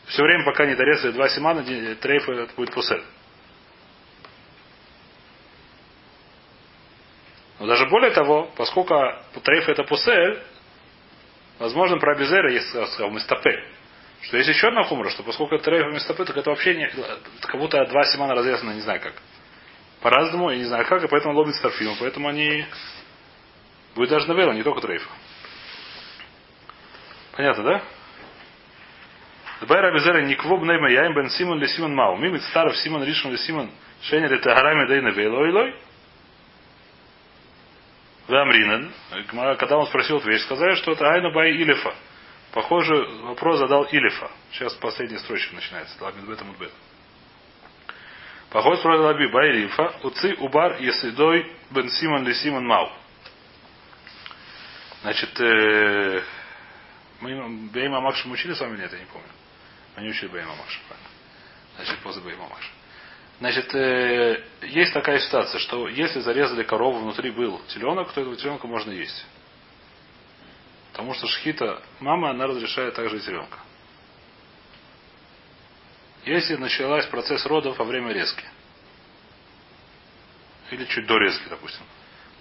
Все 0.07 0.23
время, 0.23 0.45
пока 0.45 0.67
не 0.67 0.75
дорезали 0.75 1.13
два 1.13 1.29
симана, 1.29 1.63
трейфа 1.63 2.33
это 2.33 2.55
будет 2.57 2.73
пусель. 2.73 3.03
Но 7.59 7.67
даже 7.67 7.87
более 7.87 8.11
того, 8.11 8.51
поскольку 8.57 8.95
трейф 9.43 9.69
это 9.69 9.85
пусель, 9.85 10.43
возможно, 11.59 11.99
про 11.99 12.17
Безера 12.17 12.53
есть, 12.53 12.69
сказал, 12.69 13.11
мистапе. 13.11 13.76
Что 14.23 14.37
есть 14.39 14.49
еще 14.49 14.69
одна 14.69 14.85
хумра, 14.85 15.11
что 15.11 15.23
поскольку 15.23 15.55
это 15.55 15.65
трейф 15.65 15.87
и 15.87 15.95
мистапе, 15.95 16.25
так 16.25 16.37
это 16.37 16.51
вообще 16.51 16.75
не, 16.75 16.91
как 17.41 17.61
будто 17.61 17.85
два 17.87 18.05
симана 18.05 18.35
разрезаны, 18.35 18.73
не 18.73 18.81
знаю 18.81 19.01
как. 19.01 19.15
По-разному, 20.01 20.51
я 20.51 20.57
не 20.57 20.65
знаю 20.65 20.85
как, 20.87 21.03
и 21.05 21.09
поэтому 21.09 21.35
лобит 21.35 21.55
старфима. 21.55 21.95
Поэтому 21.99 22.29
они 22.29 22.65
будет 23.95 24.11
даже 24.11 24.29
навела, 24.29 24.53
не 24.53 24.63
только 24.63 24.81
трейф. 24.81 25.09
Понятно, 27.33 27.65
да? 27.65 27.83
Дбай 29.63 29.81
Рабизера 29.81 30.23
Никвоб 30.23 30.63
Нейма 30.63 30.91
Яим 30.91 31.15
Бен 31.15 31.31
Симон 31.31 31.59
ли 31.59 31.67
Симон 31.69 31.95
Мау. 31.95 32.17
Мимит 32.17 32.43
Старов 32.45 32.77
Симон 32.79 33.05
Ришон 33.05 33.33
ли 33.33 33.39
Симон 33.39 33.71
Шенер 34.03 34.33
это 34.35 34.55
Харами 34.55 34.87
Дейна 34.87 35.09
Вейлой 35.09 35.75
Вамринен, 38.29 38.93
когда 39.57 39.79
он 39.79 39.87
спросил 39.87 40.19
эту 40.19 40.29
вещь, 40.29 40.43
сказали, 40.43 40.75
что 40.75 40.93
это 40.93 41.09
Айна 41.09 41.31
Бай 41.31 41.53
Илифа. 41.53 41.95
Похоже, 42.57 43.07
вопрос 43.25 43.59
задал 43.59 43.85
Илифа. 43.85 44.31
Сейчас 44.51 44.73
последняя 44.77 45.19
строчка 45.19 45.55
начинается. 45.55 46.03
Ламидбет 46.03 46.41
Мудбет. 46.41 46.73
Похоже, 48.49 48.81
спросил 48.81 49.03
Лаби 49.03 49.27
Бай 49.27 49.51
Илифа. 49.51 49.95
Уци 50.03 50.35
Убар 50.39 50.81
Есидой 50.81 51.53
Бен 51.71 51.91
Симон 51.91 52.27
ли 52.27 52.33
Симон 52.33 52.67
Мау. 52.67 52.91
Значит, 55.03 55.39
э, 55.39 56.23
мы 57.21 57.69
Бейма 57.75 58.01
Макша 58.01 58.27
учили 58.27 58.55
с 58.55 58.61
вами? 58.61 58.79
Нет, 58.79 58.91
я 58.91 59.01
не 59.01 59.05
помню. 59.05 59.29
Мы 59.95 60.05
не 60.05 60.09
учили 60.09 60.29
Бейма 60.29 60.57
Макша, 60.57 60.81
правильно. 60.89 61.09
Значит, 61.77 61.99
после 61.99 62.23
Бейма 62.23 62.49
Макша. 62.49 62.71
Значит, 63.39 63.75
э, 63.75 64.43
есть 64.63 64.95
такая 64.95 65.19
ситуация, 65.19 65.59
что 65.61 65.89
если 65.89 66.21
зарезали 66.21 66.63
корову, 66.63 67.01
внутри 67.01 67.33
был 67.33 67.61
теленок, 67.69 68.15
то 68.15 68.23
этого 68.23 68.35
теленка 68.35 68.67
можно 68.67 68.93
есть. 68.93 69.27
Потому 70.97 71.13
что 71.13 71.27
шхита, 71.27 71.83
мама, 72.01 72.31
она 72.31 72.47
разрешает 72.47 72.95
также 72.95 73.19
и 73.19 73.21
теленка. 73.21 73.59
Если 76.25 76.57
началась 76.57 77.05
процесс 77.05 77.45
родов 77.45 77.79
во 77.79 77.85
время 77.85 78.15
резки, 78.15 78.47
или 80.71 80.87
чуть 80.87 81.07
до 81.07 81.19
резки, 81.19 81.47
допустим. 81.51 81.85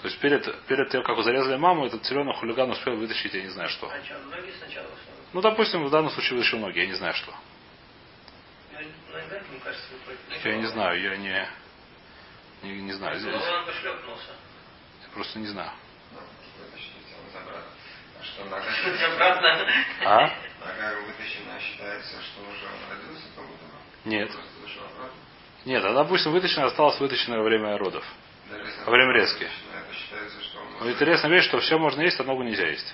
То 0.01 0.07
есть 0.07 0.21
перед, 0.21 0.65
перед 0.67 0.89
тем, 0.89 1.03
как 1.03 1.17
вы 1.17 1.23
зарезали 1.23 1.57
маму, 1.57 1.85
этот 1.85 2.03
теленок 2.03 2.37
хулиган 2.37 2.71
успел 2.71 2.95
вытащить, 2.95 3.33
я 3.33 3.43
не 3.43 3.49
знаю 3.49 3.67
что. 3.67 3.89
А 3.89 4.03
что, 4.05 4.17
ноги 4.19 4.53
сначала? 4.57 4.87
Ну, 5.33 5.41
допустим, 5.41 5.83
в 5.83 5.89
данном 5.89 6.11
случае 6.11 6.37
вытащил 6.37 6.59
ноги, 6.59 6.79
я 6.79 6.87
не 6.87 6.93
знаю 6.93 7.13
что. 7.13 7.33
Кажется, 8.71 10.47
Я 10.47 10.55
не 10.55 10.67
знаю, 10.67 11.01
я 11.01 11.17
не, 11.17 11.47
не, 12.63 12.81
не 12.83 12.93
знаю. 12.93 13.19
Здесь, 13.19 13.33
пошлепнулся. 13.65 14.31
я 15.03 15.09
просто 15.13 15.39
не 15.39 15.47
знаю. 15.47 15.71
Что 18.33 18.45
нога, 18.45 18.65
Обратно. 19.13 19.67
А? 20.05 20.21
нога 20.65 20.99
вытащена, 21.01 21.59
считается, 21.59 22.21
что 22.21 22.41
уже 22.41 22.65
он 22.65 22.89
родился, 22.97 23.27
как 23.35 23.45
будто 23.45 23.65
бы? 23.65 24.09
Нет. 24.09 24.31
Нет, 25.65 25.83
она, 25.83 26.03
допустим, 26.03 26.31
вытащена, 26.31 26.65
осталась 26.65 26.99
вытащена 26.99 27.37
во 27.37 27.43
время 27.43 27.77
родов. 27.77 28.03
Если 28.51 28.83
Во 28.85 28.91
время 28.91 29.13
резки. 29.13 29.49
считается, 29.93 30.41
что 30.43 30.59
он 30.59 30.65
Но 30.73 30.77
уже- 30.85 30.91
интересная 30.93 31.31
вещь, 31.31 31.45
что 31.45 31.59
все 31.59 31.77
можно 31.79 32.01
есть, 32.01 32.19
а 32.19 32.23
ногу 32.23 32.43
нельзя 32.43 32.67
есть. 32.67 32.93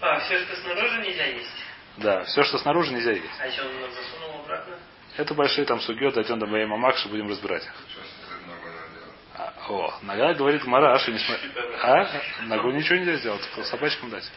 А, 0.00 0.20
все, 0.20 0.38
что 0.44 0.56
снаружи 0.56 1.00
нельзя 1.02 1.24
есть. 1.26 1.64
Да, 1.96 2.24
все, 2.24 2.44
что 2.44 2.58
снаружи, 2.58 2.92
нельзя 2.94 3.10
есть. 3.12 3.26
А 3.40 3.46
еще 3.48 3.62
он 3.62 3.90
засунул 3.92 4.40
обратно? 4.44 4.76
Это 5.16 5.34
большие 5.34 5.64
там 5.66 5.80
сугет, 5.80 6.14
дойдем 6.14 6.38
до 6.38 6.46
моей 6.46 6.66
мамакши, 6.66 7.08
будем 7.08 7.28
разбирать 7.28 7.64
их. 7.64 7.72
Что 7.90 8.00
с 8.00 8.46
ногой 8.46 8.70
надо 8.72 8.94
делать? 8.94 9.16
А, 9.36 9.52
о, 9.70 9.94
нога 10.02 10.34
говорит 10.34 10.64
Мара, 10.64 10.98
что 10.98 11.12
не. 11.12 11.20
А? 11.82 12.22
Ногу 12.42 12.70
ничего 12.72 12.96
нельзя 12.96 13.16
сделать, 13.16 13.42
только 13.54 13.68
собачкам 13.68 14.10
дать. 14.10 14.30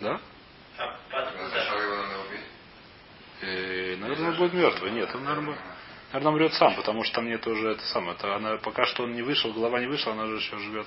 Да? 0.00 0.20
И, 3.42 3.96
наверное, 4.00 4.30
он 4.30 4.36
будет 4.36 4.54
мертвый. 4.54 4.90
Нет, 4.92 5.14
он, 5.14 5.24
наверное, 5.24 5.58
наверное, 6.12 6.32
умрет 6.32 6.54
сам, 6.54 6.74
потому 6.76 7.04
что 7.04 7.16
там 7.16 7.26
нет 7.26 7.46
уже 7.46 7.72
это 7.72 7.84
самое. 7.86 8.16
Это 8.16 8.34
она, 8.36 8.56
пока 8.58 8.84
что 8.86 9.02
он 9.02 9.14
не 9.14 9.22
вышел, 9.22 9.52
голова 9.52 9.80
не 9.80 9.86
вышла, 9.86 10.12
она 10.12 10.26
же 10.26 10.36
еще 10.36 10.58
живет 10.58 10.86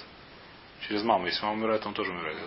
через 0.88 1.03
маму. 1.03 1.25
Если 1.27 1.43
мама 1.43 1.57
умирает, 1.57 1.86
он 1.86 1.93
тоже 1.93 2.12
умирает. 2.12 2.38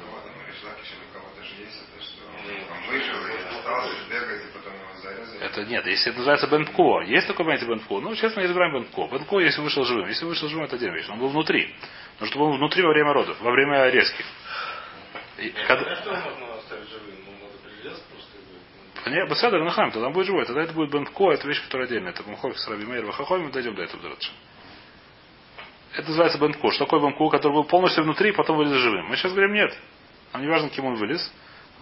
это, 5.40 5.64
нет, 5.64 5.86
если 5.86 6.10
это 6.10 6.18
называется 6.18 6.46
Бенпко. 6.46 7.00
Есть 7.06 7.26
такое 7.26 7.46
понятие 7.46 7.68
Бенпко? 7.68 8.00
Ну, 8.00 8.14
честно, 8.14 8.42
мы 8.42 8.46
избираем 8.48 8.74
Бенпко. 8.74 9.06
Бенпко, 9.08 9.38
если 9.40 9.60
вышел 9.60 9.84
живым. 9.84 10.08
Если 10.08 10.24
вышел 10.24 10.48
живым, 10.48 10.64
это 10.64 10.76
отдельная 10.76 10.98
вещь. 10.98 11.08
Он 11.08 11.18
был 11.18 11.28
внутри. 11.28 11.74
Но 12.18 12.26
чтобы 12.26 12.46
он 12.46 12.58
внутри 12.58 12.82
во 12.82 12.90
время 12.90 13.12
родов, 13.12 13.40
во 13.40 13.50
время 13.50 13.88
резки. 13.90 14.24
И 15.38 15.50
когда- 15.66 15.96
Что 15.96 16.12
можно 16.12 16.54
оставить 16.54 16.88
живым? 16.90 17.14
Ну, 17.24 17.32
надо 17.46 17.58
привязать 17.58 18.02
просто. 18.04 18.36
и 18.36 19.04
будет. 19.04 19.14
Не, 19.14 19.26
Басадр 19.26 19.62
Нахам, 19.64 19.90
тогда 19.90 20.08
он 20.08 20.12
будет 20.12 20.26
живой. 20.26 20.44
Тогда 20.44 20.62
это 20.62 20.72
будет 20.72 20.90
Бенпко, 20.90 21.32
это 21.32 21.48
вещь, 21.48 21.62
которая 21.64 21.86
отдельная. 21.86 22.12
Это 22.12 22.22
Мухок 22.24 22.58
с 22.58 22.68
Раби 22.68 22.84
Мейр 22.84 23.04
Вахахой, 23.06 23.40
мы 23.40 23.50
дойдем 23.50 23.74
до 23.74 23.82
этого 23.82 24.02
дальше. 24.02 24.30
Это 25.94 26.08
называется 26.08 26.38
Бенпко. 26.38 26.70
Что 26.70 26.84
такое 26.84 27.00
Бенпко, 27.00 27.28
который 27.30 27.52
был 27.52 27.64
полностью 27.64 28.04
внутри, 28.04 28.32
потом 28.32 28.56
вылез 28.56 28.72
живым? 28.72 29.06
Мы 29.06 29.16
сейчас 29.16 29.32
говорим 29.32 29.54
нет. 29.54 29.76
Нам 30.32 30.42
не 30.42 30.48
важно, 30.48 30.68
кем 30.70 30.84
он 30.86 30.94
вылез. 30.94 31.32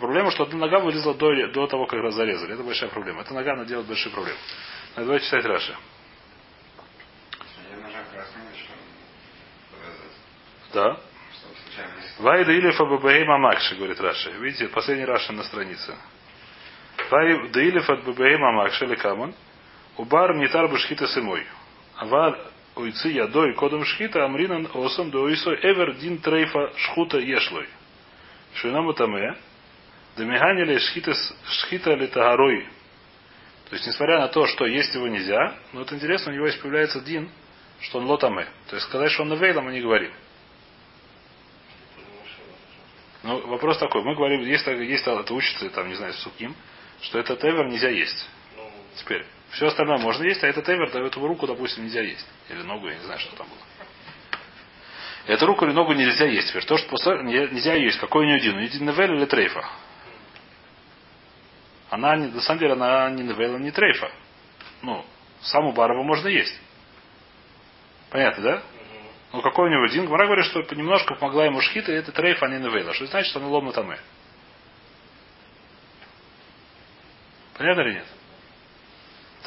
Проблема, 0.00 0.31
что 0.31 0.45
одна 0.45 0.59
нога 0.59 0.79
вылезла 0.79 1.15
до, 1.15 1.49
до 1.49 1.67
того, 1.67 1.87
как 1.87 2.00
раз 2.00 2.15
зарезали. 2.15 2.55
Это 2.55 2.62
большая 2.62 2.88
проблема. 2.88 3.23
Эта 3.23 3.35
нога, 3.35 3.53
она 3.53 3.65
делает 3.65 3.87
большие 3.87 4.12
проблемы. 4.12 4.38
Надо 4.95 5.07
давайте 5.07 5.27
читать 5.27 5.45
Раши. 5.45 5.77
Да. 10.73 11.00
Вайда 12.19 12.53
Илифа 12.53 12.85
Бабаима 12.85 13.38
Макши, 13.38 13.77
говорит 13.77 14.00
Раши. 14.00 14.31
Видите, 14.38 14.69
последний 14.69 15.05
Раши 15.05 15.33
на 15.33 15.43
странице. 15.43 15.95
Вайда 17.11 17.61
Илифа 17.61 17.97
Бабаима 17.97 18.53
Макши 18.53 18.87
Лекамон. 18.87 19.35
Убар 19.97 20.35
Нитар 20.35 20.69
Башхита 20.69 21.07
Сымой. 21.09 21.45
Авал 21.97 22.37
Уйцы 22.78 23.08
Ядой 23.08 23.54
Кодом 23.54 23.85
Шхита 23.85 24.25
Амринан 24.25 24.68
Осам 24.73 25.11
Доисо 25.11 25.52
Эвер 25.54 25.94
Дин 25.97 26.18
Трейфа 26.18 26.73
Шхута 26.76 27.18
Ешлой. 27.18 27.66
Шинаму 28.54 28.92
Таме. 28.94 29.37
Дамиганили 30.16 30.78
Шхита 30.78 31.94
Литагарой. 31.94 32.68
То 33.68 33.75
есть, 33.75 33.87
несмотря 33.87 34.20
на 34.20 34.28
то, 34.28 34.47
что 34.47 34.64
есть 34.64 34.94
его 34.94 35.08
нельзя, 35.08 35.56
но 35.73 35.82
это 35.82 35.94
интересно, 35.94 36.32
у 36.32 36.35
него 36.35 36.47
есть 36.47 36.61
появляется 36.61 37.00
Дин, 37.00 37.28
что 37.80 37.99
он 37.99 38.06
лотаме. 38.06 38.47
То 38.68 38.76
есть 38.76 38.87
сказать, 38.87 39.11
что 39.12 39.23
он 39.23 39.28
навейлом, 39.28 39.66
мы 39.66 39.73
не 39.73 39.80
говорим. 39.80 40.12
Ну, 43.25 43.47
вопрос 43.49 43.78
такой. 43.78 44.02
Мы 44.02 44.14
говорим, 44.14 44.40
есть, 44.42 44.66
есть 44.66 45.06
это 45.06 45.35
учится, 45.35 45.68
там, 45.70 45.88
не 45.88 45.97
знаю, 45.97 46.14
суким, 46.14 46.54
что 47.02 47.18
этот 47.18 47.44
эвер 47.44 47.66
нельзя 47.66 47.90
есть. 47.90 48.28
Теперь. 48.97 49.26
Все 49.50 49.67
остальное 49.67 49.99
можно 49.99 50.25
есть, 50.25 50.43
а 50.45 50.47
этот 50.47 50.69
эвер, 50.69 50.90
дает 50.90 51.17
его 51.17 51.26
руку, 51.26 51.47
допустим, 51.47 51.85
нельзя 51.85 52.02
есть. 52.02 52.26
Или 52.50 52.62
ногу, 52.62 52.88
я 52.88 52.95
не 52.97 53.05
знаю, 53.05 53.19
что 53.19 53.35
там 53.37 53.47
было. 53.49 53.59
Эту 55.26 55.47
руку 55.47 55.64
или 55.64 55.73
ногу 55.73 55.93
нельзя 55.93 56.26
есть. 56.26 56.49
Теперь 56.49 56.64
то, 56.64 56.76
что 56.76 56.88
после- 56.88 57.23
не- 57.23 57.52
нельзя 57.52 57.75
есть, 57.75 57.99
какой 57.99 58.25
у 58.25 58.28
нее 58.28 58.40
дин? 58.40 58.67
Дин 58.67 58.87
невель 58.87 59.14
или 59.14 59.25
трейфа? 59.25 59.64
Она, 61.90 62.17
не- 62.17 62.28
на 62.28 62.40
самом 62.40 62.61
деле, 62.61 62.73
она 62.73 63.11
не 63.11 63.23
невель, 63.23 63.59
не 63.61 63.71
трейфа. 63.71 64.11
Ну, 64.83 65.05
саму 65.40 65.73
барову 65.73 66.02
можно 66.02 66.28
есть. 66.28 66.59
Понятно, 68.11 68.43
да? 68.43 68.62
Ну, 69.33 69.43
какой 69.43 69.69
у 69.69 69.73
него 69.73 69.87
дин? 69.87 70.07
Гмара 70.07 70.26
говорит, 70.26 70.47
что 70.47 70.62
немножко 70.75 71.14
помогла 71.14 71.45
ему 71.45 71.61
шхита, 71.61 71.93
и 71.93 71.97
это 71.97 72.12
трейф, 72.12 72.43
а 72.43 72.49
не 72.49 72.59
невейла. 72.59 72.95
Что 72.95 73.07
значит, 73.07 73.31
что 73.31 73.40
она 73.40 73.49
ломна 73.49 73.73
там 73.73 73.95
Понятно 77.59 77.81
или 77.83 77.95
нет? 77.95 78.07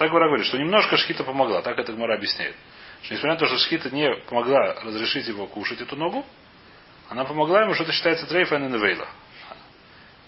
Так 0.01 0.09
Гмара 0.09 0.29
говорит, 0.29 0.47
что 0.47 0.57
немножко 0.57 0.97
шхита 0.97 1.23
помогла. 1.23 1.61
Так 1.61 1.77
это 1.77 1.93
Гмара 1.93 2.15
объясняет. 2.15 2.55
Что 3.03 3.13
несмотря 3.13 3.33
на 3.33 3.39
то, 3.39 3.45
что 3.45 3.59
шхита 3.59 3.91
не 3.91 4.11
помогла 4.27 4.81
разрешить 4.81 5.27
его 5.27 5.45
кушать 5.45 5.79
эту 5.79 5.95
ногу, 5.95 6.25
она 7.09 7.23
помогла 7.23 7.61
ему, 7.61 7.75
что 7.75 7.83
это 7.83 7.91
считается 7.91 8.25
трейф, 8.25 8.51
а 8.51 8.57
не 8.57 8.67
невейла. 8.67 9.07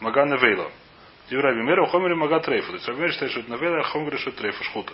Магана 0.00 0.36
вейло. 0.36 0.70
Дивра 1.28 1.54
бимера 1.54 1.86
хомери 1.86 2.14
мага 2.14 2.40
трейфа. 2.40 2.68
То 2.68 2.74
есть 2.74 2.88
Рабимер 2.88 3.12
считает, 3.12 3.32
что 3.32 3.40
это 3.40 3.50
навела, 3.50 3.80
а 3.80 3.82
хом 3.82 4.06
что 4.18 4.30
это 4.30 4.38
трейфа 4.38 4.62
шхута. 4.64 4.92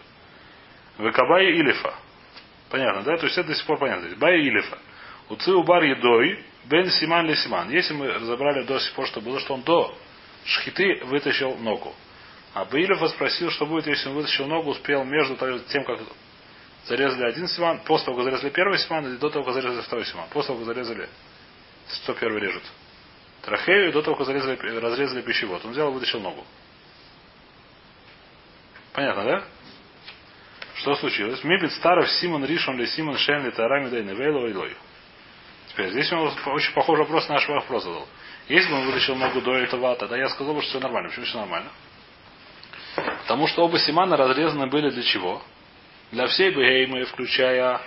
Векабай 0.99 1.51
илифа. 1.53 1.95
Понятно, 2.71 3.03
да? 3.03 3.17
То 3.17 3.27
есть 3.27 3.39
это 3.39 3.49
до 3.49 3.55
сих 3.55 3.67
пор 3.67 3.79
понятно. 3.79 4.03
То 4.03 4.09
есть 4.09 4.21
Бай 4.21 4.41
илифа. 4.41 4.79
Уцил 5.29 5.63
бар 5.63 5.83
едой. 5.83 6.45
Бен 6.65 6.91
симан 6.91 7.27
ли 7.27 7.35
симан. 7.35 7.71
Если 7.71 7.95
мы 7.95 8.13
разобрали 8.13 8.65
до 8.65 8.79
сих 8.79 8.93
пор, 8.93 9.07
что 9.07 9.21
было, 9.21 9.41
что 9.41 9.55
он 9.55 9.63
до 9.63 9.95
шхиты 10.45 11.01
вытащил 11.05 11.57
ногу. 11.57 11.95
А 12.55 12.65
Баилев 12.65 13.09
спросил, 13.11 13.51
что 13.51 13.67
будет, 13.67 13.87
если 13.87 14.09
он 14.09 14.17
вытащил 14.17 14.47
ногу, 14.47 14.71
успел 14.71 15.05
между 15.05 15.37
тем, 15.69 15.85
как 15.85 16.01
зарезали 16.87 17.29
один 17.29 17.47
симан, 17.47 17.81
после 17.81 18.07
того, 18.07 18.17
как 18.17 18.25
зарезали 18.25 18.51
первый 18.51 18.79
симан, 18.79 19.07
или 19.07 19.17
до 19.17 19.29
того, 19.29 19.45
как 19.45 19.55
зарезали 19.55 19.83
второй 19.83 20.07
симан. 20.07 20.27
После 20.31 20.49
того, 20.49 20.59
как 20.59 20.75
зарезали, 20.75 21.09
что 22.03 22.15
первый 22.15 22.41
режет. 22.41 22.63
Трахею, 23.43 23.93
до 23.93 24.03
того, 24.03 24.17
как 24.17 24.27
зарезали, 24.27 24.57
разрезали 24.79 25.23
пищевод. 25.23 25.65
Он 25.65 25.73
взял 25.73 25.91
и 25.91 25.95
вытащил 25.95 26.21
ногу. 26.21 26.45
Понятно, 28.93 29.25
да? 29.25 29.45
Что 30.79 30.95
случилось? 30.95 31.43
Мибит 31.43 31.73
старов 31.73 32.09
Симон 32.09 32.45
Ришон 32.45 32.79
ли 32.79 32.87
Симон 32.87 33.17
Шен 33.19 33.45
ли 33.45 33.51
Тарами 33.51 33.89
Дай 33.89 34.05
Невейло 34.05 34.47
и 34.47 34.55
Лой. 34.55 34.77
Теперь, 35.71 35.91
здесь 35.91 36.13
он 36.13 36.33
очень 36.47 36.73
похожий 36.73 37.05
вопрос 37.05 37.29
на 37.29 37.35
наш 37.35 37.49
вопрос 37.49 37.83
задал. 37.83 38.09
Если 38.49 38.71
бы 38.71 38.77
он 38.79 38.87
вытащил 38.87 39.17
ногу 39.17 39.41
до 39.41 39.55
этого, 39.55 39.97
тогда 39.97 40.17
я 40.17 40.29
сказал 40.29 40.55
бы, 40.55 40.63
что 40.63 40.71
все 40.71 40.81
нормально. 40.81 41.09
Почему 41.09 41.27
все 41.27 41.39
нормально? 41.39 41.71
Потому 42.95 43.49
что 43.49 43.65
оба 43.65 43.79
симана 43.79 44.17
разрезаны 44.17 44.69
были 44.69 44.91
для 44.91 45.03
чего? 45.03 45.43
Для 46.13 46.27
всей 46.29 46.51
бегеймы, 46.51 47.05
включая 47.05 47.81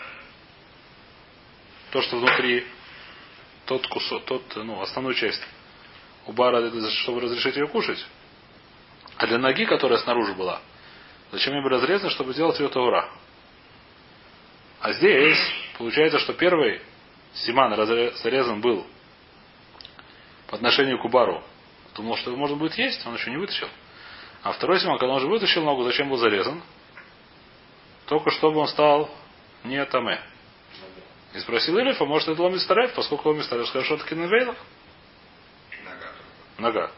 то, 1.91 2.01
что 2.01 2.17
внутри, 2.17 2.65
тот 3.65 3.87
кусок, 3.87 4.25
тот, 4.25 4.43
ну, 4.55 4.81
основную 4.81 5.15
часть 5.15 5.41
у 6.27 6.33
бара, 6.33 6.61
чтобы 7.03 7.21
разрешить 7.21 7.55
ее 7.55 7.67
кушать. 7.67 8.05
А 9.17 9.27
для 9.27 9.37
ноги, 9.37 9.65
которая 9.65 9.97
снаружи 9.99 10.33
была, 10.33 10.61
зачем 11.31 11.55
ее 11.55 11.67
разрезаны, 11.67 12.09
чтобы 12.11 12.33
сделать 12.33 12.59
ее 12.59 12.69
таура? 12.69 13.09
А 14.79 14.93
здесь 14.93 15.37
получается, 15.77 16.19
что 16.19 16.33
первый 16.33 16.81
симан 17.33 17.73
разре- 17.73 18.13
зарезан 18.15 18.61
был 18.61 18.85
по 20.47 20.55
отношению 20.55 20.99
к 20.99 21.05
Убару. 21.05 21.43
Думал, 21.95 22.17
что 22.17 22.31
его 22.31 22.39
можно 22.39 22.57
будет 22.57 22.77
есть, 22.77 23.05
он 23.05 23.15
еще 23.15 23.29
не 23.29 23.37
вытащил. 23.37 23.67
А 24.43 24.53
второй 24.53 24.79
симан, 24.79 24.97
когда 24.97 25.13
он 25.13 25.17
уже 25.17 25.27
вытащил 25.27 25.63
ногу, 25.63 25.83
зачем 25.83 26.09
был 26.09 26.17
зарезан? 26.17 26.61
Только 28.07 28.31
чтобы 28.31 28.59
он 28.59 28.67
стал 28.67 29.09
не 29.63 29.83
таме. 29.85 30.19
И 31.33 31.39
спросил 31.39 31.77
Илифа, 31.79 32.05
может 32.05 32.27
это 32.27 32.41
ломит 32.41 32.61
старев, 32.61 32.93
поскольку 32.93 33.29
ломит 33.29 33.45
старев, 33.45 33.67
скажет, 33.67 33.85
что 33.85 33.97
таки 33.97 34.15
навейло? 34.15 34.55
Нога. 35.85 36.11
Нога. 36.57 36.91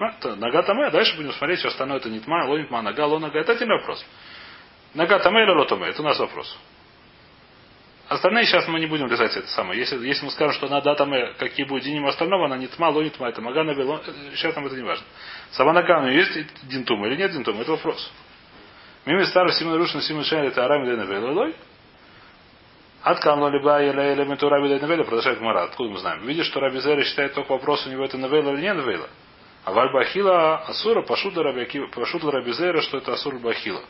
Нога 0.00 0.62
таме, 0.62 0.90
дальше 0.90 1.16
будем 1.16 1.32
смотреть, 1.32 1.58
все 1.60 1.68
остальное 1.68 1.98
это 1.98 2.08
не 2.10 2.20
тма, 2.20 2.44
ло 2.46 2.58
не 2.58 2.64
тма, 2.64 2.82
нога, 2.82 3.06
ло 3.06 3.18
нога. 3.18 3.38
Это 3.40 3.52
отдельный 3.52 3.78
вопрос. 3.78 4.04
Нога 4.94 5.18
таме 5.18 5.42
или 5.42 5.50
ло 5.50 5.64
таме, 5.64 5.88
это 5.88 6.02
у 6.02 6.04
нас 6.04 6.18
вопрос. 6.18 6.56
Остальные 8.08 8.44
сейчас 8.44 8.68
мы 8.68 8.80
не 8.80 8.86
будем 8.86 9.06
лезать 9.06 9.34
это 9.34 9.48
самое. 9.48 9.80
Если, 9.80 10.06
если 10.06 10.26
мы 10.26 10.30
скажем, 10.30 10.52
что 10.54 10.68
нога 10.68 10.94
таме, 10.94 11.32
какие 11.38 11.64
будет 11.66 11.84
диним 11.84 12.06
остального, 12.06 12.44
она 12.46 12.58
не 12.58 12.66
тма, 12.66 12.90
ло 12.90 13.02
не 13.02 13.10
тма, 13.10 13.30
это 13.30 13.40
нога, 13.40 13.64
нога, 13.64 13.82
ло- 13.82 14.02
сейчас 14.34 14.54
нам 14.54 14.66
это 14.66 14.76
не 14.76 14.82
важно. 14.82 15.04
Сама 15.52 15.72
нога, 15.72 16.00
у 16.00 16.06
есть 16.08 16.68
динтума 16.68 17.06
или 17.08 17.16
нет 17.16 17.32
динтума, 17.32 17.62
это 17.62 17.72
вопрос. 17.72 18.12
Мими 19.06 19.24
старый 19.24 19.52
Симон 19.54 19.76
Рушин 19.76 20.00
Симон 20.02 20.24
Шайли 20.24 20.48
это 20.48 20.64
Арами 20.64 20.86
Дена 20.86 21.02
Велой. 21.02 21.54
От 23.02 23.20
камно 23.20 23.48
либо 23.48 23.82
или 23.82 24.14
элементу 24.14 24.48
Раби 24.48 24.68
Дена 24.68 24.86
Веля, 24.86 25.04
продолжает 25.04 25.38
Гмара. 25.38 25.64
Откуда 25.64 25.90
мы 25.90 25.98
знаем? 25.98 26.26
Видишь, 26.26 26.46
что 26.46 26.60
Раби 26.60 26.80
Зера 26.80 27.02
считает 27.04 27.34
только 27.34 27.52
вопрос, 27.52 27.86
у 27.86 27.90
него 27.90 28.02
это 28.04 28.16
Навейла 28.16 28.52
или 28.52 28.62
не 28.62 28.72
Навейла. 28.72 29.08
А 29.64 29.72
Вальбахила 29.72 30.58
Асура 30.66 31.02
пошутла 31.02 31.42
Раби 31.42 32.52
Зера, 32.52 32.80
что 32.82 32.98
это 32.98 33.12
Асур 33.14 33.38
Бахила. 33.38 33.82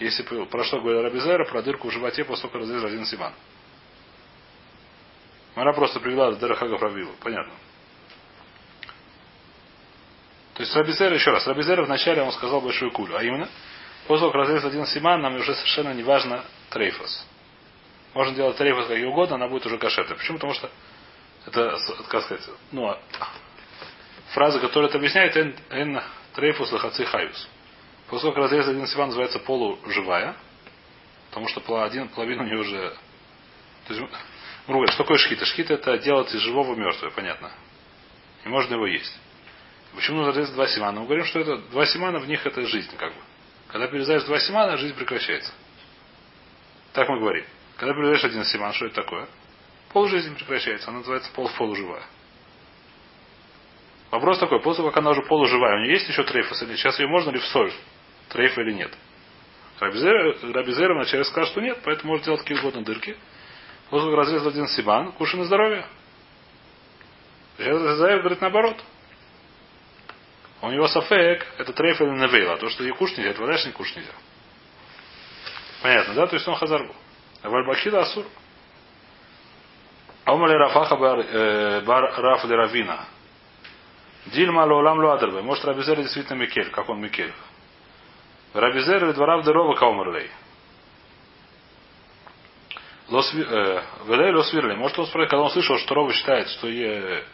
Если 0.00 0.22
про 0.22 0.64
что 0.64 0.80
говорил 0.80 1.02
Раби 1.02 1.20
Зера, 1.20 1.44
про 1.44 1.62
дырку 1.62 1.88
в 1.88 1.92
животе, 1.92 2.24
после 2.24 2.48
того, 2.48 2.64
разрезал 2.64 2.88
один 2.88 3.04
Симан. 3.04 3.32
Она 5.54 5.72
просто 5.72 6.00
привела 6.00 6.32
Дерахага 6.32 6.78
Правилу. 6.78 7.12
Понятно. 7.20 7.52
То 10.54 10.62
есть 10.62 10.76
Рабизера, 10.76 11.14
еще 11.14 11.30
раз, 11.30 11.46
Рабизера 11.46 11.84
вначале 11.84 12.22
он 12.22 12.32
сказал 12.32 12.60
большую 12.60 12.90
кулю, 12.90 13.16
а 13.16 13.22
именно, 13.22 13.48
после 14.06 14.30
того, 14.30 14.44
как 14.44 14.64
один 14.64 14.84
симан, 14.86 15.22
нам 15.22 15.36
уже 15.36 15.54
совершенно 15.54 15.94
не 15.94 16.02
важно 16.02 16.44
трейфос. 16.68 17.26
Можно 18.12 18.34
делать 18.34 18.58
трейфос 18.58 18.86
как 18.88 18.98
угодно, 19.06 19.36
она 19.36 19.48
будет 19.48 19.64
уже 19.64 19.78
кошерной. 19.78 20.16
Почему? 20.16 20.36
Потому 20.36 20.52
что 20.52 20.70
это, 21.46 21.78
как 22.08 22.24
сказать, 22.24 22.46
ну, 22.72 22.88
а, 22.88 22.98
фраза, 24.32 24.60
которая 24.60 24.88
это 24.88 24.98
объясняет, 24.98 25.36
эн, 25.36 26.02
трейфус 26.34 26.70
лахаци 26.72 27.04
того, 28.20 28.32
как 28.32 28.36
разрезал 28.36 28.72
один 28.72 28.86
симан, 28.86 29.08
называется 29.08 29.38
полуживая, 29.38 30.36
потому 31.28 31.48
что 31.48 31.82
один, 31.82 32.08
половина 32.08 32.42
у 32.42 32.46
нее 32.46 32.58
уже... 32.58 32.96
То 33.86 33.94
есть, 33.94 34.08
что 34.92 34.98
такое 34.98 35.18
шхита? 35.18 35.44
Шхита 35.44 35.74
это 35.74 35.98
делать 35.98 36.34
из 36.34 36.40
живого 36.40 36.74
мертвое, 36.74 37.10
понятно. 37.10 37.52
И 38.44 38.48
можно 38.48 38.74
его 38.74 38.86
есть. 38.86 39.16
Почему 39.94 40.18
нужно 40.18 40.32
разрезать 40.32 40.54
два 40.54 40.66
симана? 40.66 41.00
Мы 41.00 41.06
говорим, 41.06 41.24
что 41.24 41.40
это 41.40 41.56
два 41.56 41.86
симана, 41.86 42.18
в 42.18 42.26
них 42.26 42.44
это 42.46 42.66
жизнь, 42.66 42.96
как 42.96 43.12
бы. 43.12 43.20
Когда 43.68 43.86
перерезаешь 43.86 44.24
два 44.24 44.38
симана, 44.38 44.76
жизнь 44.76 44.96
прекращается. 44.96 45.52
Так 46.92 47.08
мы 47.08 47.20
говорим. 47.20 47.44
Когда 47.76 47.94
перерезаешь 47.94 48.24
один 48.24 48.44
симан, 48.44 48.72
что 48.72 48.86
это 48.86 48.96
такое? 48.96 49.28
Пол 49.92 50.08
жизни 50.08 50.34
прекращается, 50.34 50.88
она 50.88 50.98
называется 50.98 51.30
пол 51.32 51.50
полуживая. 51.56 52.02
Вопрос 54.10 54.38
такой, 54.38 54.60
после 54.60 54.78
того, 54.78 54.90
как 54.90 54.98
она 54.98 55.10
уже 55.10 55.22
полуживая, 55.22 55.76
у 55.76 55.80
нее 55.80 55.92
есть 55.92 56.08
еще 56.08 56.24
трейфос 56.24 56.62
или 56.62 56.74
сейчас 56.76 56.98
ее 56.98 57.06
можно 57.06 57.30
ли 57.30 57.38
в 57.38 57.44
соль? 57.46 57.72
Трейфа 58.28 58.60
или 58.62 58.72
нет? 58.72 58.92
Рабизер, 59.78 60.92
вначале 60.92 61.24
сказал, 61.24 61.46
что 61.46 61.60
нет, 61.60 61.78
поэтому 61.84 62.12
может 62.12 62.26
делать 62.26 62.40
какие 62.40 62.58
угодно 62.58 62.82
дырки. 62.82 63.16
После 63.88 64.06
того, 64.06 64.16
как 64.16 64.26
разрезал 64.26 64.48
один 64.48 64.66
симан, 64.68 65.12
кушай 65.12 65.38
на 65.38 65.44
здоровье. 65.44 65.86
Сейчас 67.56 67.98
говорит 67.98 68.40
наоборот. 68.40 68.76
У 70.62 70.70
него 70.70 70.88
сафек, 70.88 71.46
это 71.56 71.72
трейф 71.72 72.00
или 72.00 72.10
невейла. 72.10 72.58
То, 72.58 72.68
что 72.68 72.84
и 72.84 72.90
кушать 72.90 73.18
нельзя, 73.18 73.30
это 73.30 73.40
вода 73.40 73.56
не 73.64 73.72
кушать 73.72 73.96
нельзя. 73.96 74.12
Понятно, 75.82 76.14
да? 76.14 76.26
То 76.26 76.36
есть 76.36 76.46
он 76.46 76.56
хазар 76.56 76.86
был. 76.86 76.94
А 77.42 77.48
вальбахида 77.48 78.00
асур. 78.00 78.26
Омали 80.26 80.52
рафаха 80.52 80.96
бар, 80.96 81.20
э, 81.20 81.80
бар 81.80 82.12
раф 82.20 82.46
де 82.46 82.54
равина. 82.54 83.06
Дильма 84.26 84.64
лоулам 84.64 84.98
луадербе. 84.98 85.40
Может, 85.42 85.64
Рабизер 85.64 85.96
действительно 85.96 86.36
Микель, 86.36 86.70
как 86.70 86.88
он 86.88 87.00
Микель. 87.00 87.32
Рабизер 88.52 89.04
или 89.04 89.12
дворав 89.12 89.44
дерова 89.44 89.74
каумерлей. 89.74 90.30
Велей 93.08 94.32
лосвирлей. 94.32 94.76
Может, 94.76 94.98
он 94.98 95.06
спросит, 95.06 95.30
когда 95.30 95.42
он 95.42 95.50
слышал, 95.50 95.78
что 95.78 95.94
Рова 95.94 96.12
считает, 96.12 96.48
что, 96.48 96.68
е, 96.68 97.24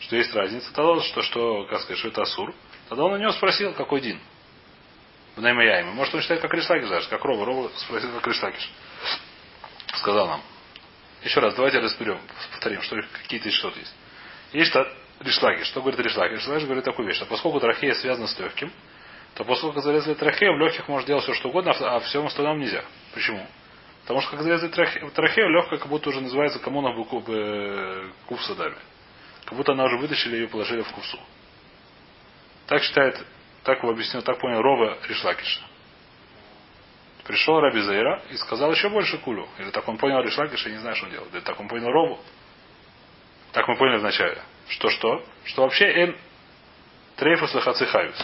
что 0.00 0.16
есть 0.16 0.32
разница, 0.34 0.72
тогда 0.72 1.00
что, 1.02 1.22
что, 1.22 1.64
как 1.64 1.80
сказать, 1.80 1.98
что 1.98 2.08
это 2.08 2.22
Асур. 2.22 2.54
Тогда 2.88 3.04
он 3.04 3.14
у 3.14 3.16
него 3.16 3.32
спросил, 3.32 3.72
какой 3.74 4.00
дин. 4.00 4.20
В 5.34 5.40
Наймаяйме. 5.40 5.90
Может, 5.90 6.14
он 6.14 6.20
считает, 6.20 6.40
как 6.40 6.54
Ришлакиш 6.54 6.88
даже, 6.88 7.08
как 7.08 7.24
Рова. 7.24 7.44
Рова 7.44 7.70
спросил, 7.76 8.12
как 8.12 8.26
Ришлакиш. 8.26 8.70
Сказал 9.94 10.28
нам. 10.28 10.42
Еще 11.24 11.40
раз, 11.40 11.54
давайте 11.54 11.80
разберем, 11.80 12.20
повторим, 12.52 12.80
что 12.82 12.96
какие-то 13.22 13.50
что-то 13.50 13.78
есть. 13.80 13.94
Есть 14.52 14.72
Ришлаги. 15.20 15.62
Что 15.64 15.80
говорит 15.80 16.00
Ришлаги? 16.00 16.34
Ришлаги 16.34 16.64
говорит 16.64 16.84
такую 16.84 17.08
вещь, 17.08 17.16
что 17.16 17.26
поскольку 17.26 17.60
трахея 17.60 17.94
связана 17.94 18.26
с 18.26 18.38
легким, 18.38 18.70
то 19.34 19.44
поскольку 19.44 19.80
зарезали 19.80 20.14
трахею, 20.14 20.54
в 20.54 20.58
легких 20.58 20.88
может 20.88 21.06
делать 21.06 21.24
все, 21.24 21.34
что 21.34 21.48
угодно, 21.48 21.72
а 21.72 22.00
в 22.00 22.04
всем 22.04 22.26
остальном 22.26 22.58
нельзя. 22.58 22.84
Почему? 23.14 23.46
Потому 24.02 24.20
что 24.20 24.30
как 24.30 24.42
зарезали 24.42 24.70
трахею, 24.70 25.50
легкая 25.50 25.78
как 25.78 25.88
будто 25.88 26.10
уже 26.10 26.20
называется 26.20 26.58
коммуна 26.58 26.90
в 26.90 28.12
кувсадами. 28.26 28.76
Как 29.44 29.56
будто 29.56 29.72
она 29.72 29.84
уже 29.84 29.96
вытащили 29.98 30.36
и 30.36 30.40
ее 30.40 30.48
положили 30.48 30.82
в 30.82 30.92
кувсу. 30.92 31.18
Так 32.66 32.82
считает, 32.82 33.24
так 33.62 33.78
его 33.78 33.90
объяснил, 33.90 34.22
так 34.22 34.38
понял 34.38 34.60
Рова 34.60 34.98
Ришлакиша. 35.08 35.60
Пришел 37.24 37.58
Раби 37.58 37.80
Зейра 37.80 38.22
и 38.30 38.36
сказал 38.36 38.70
еще 38.70 38.88
больше 38.88 39.18
кулю. 39.18 39.48
Или 39.58 39.70
так 39.70 39.88
он 39.88 39.98
понял 39.98 40.20
Ришлакиша, 40.20 40.68
я 40.68 40.76
не 40.76 40.80
знаю, 40.80 40.96
что 40.96 41.06
он 41.06 41.12
делал. 41.12 41.26
Или 41.32 41.40
так 41.40 41.58
он 41.58 41.66
понял 41.68 41.88
Рову. 41.88 42.20
Так 43.52 43.66
мы 43.66 43.76
поняли 43.76 43.98
вначале. 43.98 44.40
Что 44.68 44.90
что? 44.90 45.24
Что 45.44 45.62
вообще 45.62 45.84
эн 45.86 46.16
трейфус 47.16 47.54
лахацихаюс. 47.54 48.16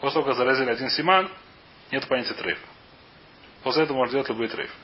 После 0.00 0.20
того, 0.20 0.26
как 0.26 0.36
зарезали 0.36 0.70
один 0.70 0.90
симан, 0.90 1.30
нет 1.90 2.06
понятия 2.06 2.34
трейфа. 2.34 2.66
После 3.62 3.84
этого 3.84 3.96
можно 3.96 4.12
делать 4.12 4.28
любые 4.28 4.48
трейфы. 4.48 4.74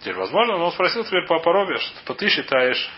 Теперь, 0.00 0.16
возможно, 0.16 0.58
но 0.58 0.66
он 0.66 0.72
спросил 0.72 1.04
теперь 1.04 1.26
по 1.26 1.38
Робе, 1.52 1.78
что 1.78 2.14
ты 2.14 2.28
считаешь 2.28 2.90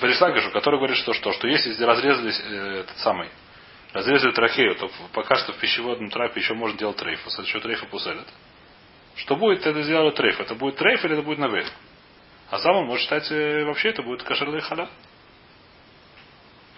Парислагашу, 0.00 0.50
который 0.50 0.76
говорит, 0.76 0.96
что, 0.96 1.12
что, 1.12 1.32
что 1.32 1.46
если 1.46 1.82
разрезали 1.84 2.32
э, 2.32 2.80
этот 2.80 2.96
самый, 2.98 3.28
разрезали 3.92 4.32
трахею, 4.32 4.74
то 4.76 4.90
пока 5.12 5.36
что 5.36 5.52
в 5.52 5.56
пищеводном 5.56 6.10
трапе 6.10 6.40
еще 6.40 6.54
можно 6.54 6.78
делать 6.78 6.96
трейф. 6.96 7.20
За 7.26 7.44
счет 7.44 7.62
трейфа 7.62 7.86
пуселят. 7.86 8.26
Что 9.16 9.36
будет, 9.36 9.66
это 9.66 9.82
сделали 9.82 10.10
трейф. 10.12 10.40
Это 10.40 10.54
будет 10.54 10.76
трейф 10.76 11.04
или 11.04 11.14
это 11.14 11.22
будет 11.22 11.38
навей. 11.38 11.66
А 12.50 12.58
сам 12.58 12.76
он 12.76 12.86
может 12.86 13.02
считать, 13.02 13.30
э, 13.30 13.64
вообще 13.64 13.90
это 13.90 14.02
будет 14.02 14.22
кашерлый 14.22 14.60
халя. 14.60 14.88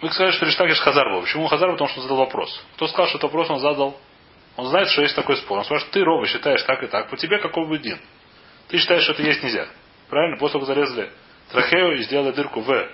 Вы 0.01 0.11
сказали, 0.11 0.31
что 0.31 0.45
Риштагиш 0.45 0.79
Хазар 0.79 1.09
был. 1.09 1.21
Почему 1.21 1.47
Хазар? 1.47 1.71
Потому 1.71 1.89
что 1.89 1.99
он 1.99 2.03
задал 2.03 2.17
вопрос. 2.17 2.65
Кто 2.75 2.87
сказал, 2.87 3.07
что 3.07 3.17
этот 3.17 3.31
вопрос 3.31 3.49
он 3.49 3.59
задал? 3.59 3.97
Он 4.57 4.65
знает, 4.67 4.89
что 4.89 5.01
есть 5.01 5.15
такой 5.15 5.37
спор. 5.37 5.59
Он 5.59 5.65
спрашивает, 5.65 5.93
ты, 5.93 6.03
Рома, 6.03 6.27
считаешь 6.27 6.61
так 6.63 6.83
и 6.83 6.87
так. 6.87 7.09
По 7.09 7.17
тебе 7.17 7.39
какой 7.39 7.65
будет 7.65 7.81
дин? 7.81 7.99
Ты 8.67 8.77
считаешь, 8.77 9.03
что 9.03 9.13
это 9.13 9.23
есть 9.23 9.41
нельзя. 9.41 9.67
Правильно? 10.09 10.37
После 10.37 10.59
того, 10.59 10.65
как 10.65 10.75
зарезали 10.75 11.09
трахею 11.51 11.97
и 11.97 12.03
сделали 12.03 12.33
дырку 12.33 12.61
в 12.61 12.89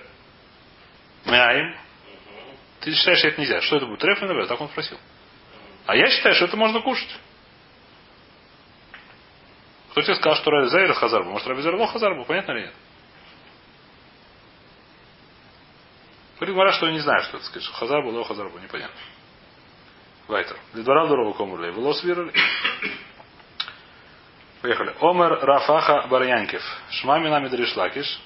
Мяим. 1.26 1.76
Ты 2.80 2.94
считаешь, 2.94 3.18
что 3.18 3.28
это 3.28 3.40
нельзя. 3.40 3.60
Что 3.60 3.76
это 3.76 3.86
будет? 3.86 4.00
Треф 4.00 4.20
Так 4.48 4.60
он 4.60 4.68
спросил. 4.68 4.98
А 5.86 5.96
я 5.96 6.08
считаю, 6.08 6.34
что 6.34 6.46
это 6.46 6.56
можно 6.56 6.80
кушать. 6.80 7.10
Кто 9.90 10.02
тебе 10.02 10.14
сказал, 10.14 10.36
что 10.36 10.50
Раби 10.50 10.68
Зайр 10.68 10.92
Хазар 10.92 11.24
был? 11.24 11.32
Может, 11.32 11.48
Раби 11.48 11.62
Зайр 11.62 11.86
Хазар 11.86 12.14
был? 12.14 12.24
Понятно 12.24 12.52
или 12.52 12.60
нет? 12.62 12.74
Говорит 16.40 16.74
что 16.74 16.90
не 16.90 17.00
знаю, 17.00 17.22
что 17.24 17.36
это 17.36 17.46
сказать. 17.46 17.64
Что 17.64 17.74
Хазар 17.74 18.02
был, 18.02 18.24
Хазар 18.24 18.48
был. 18.48 18.58
Непонятно. 18.60 18.96
Вайтер. 20.26 20.56
Лидвара 20.74 21.06
дорогу 21.06 21.34
комурлей. 21.34 21.70
Волос 21.70 22.02
вирали. 22.02 22.32
Поехали. 24.62 24.94
Омер 25.00 25.38
Рафаха 25.40 26.06
Барьянкев. 26.08 26.62
Шмами 26.90 27.28
нами 27.28 27.48
Дришлакиш. 27.48 28.20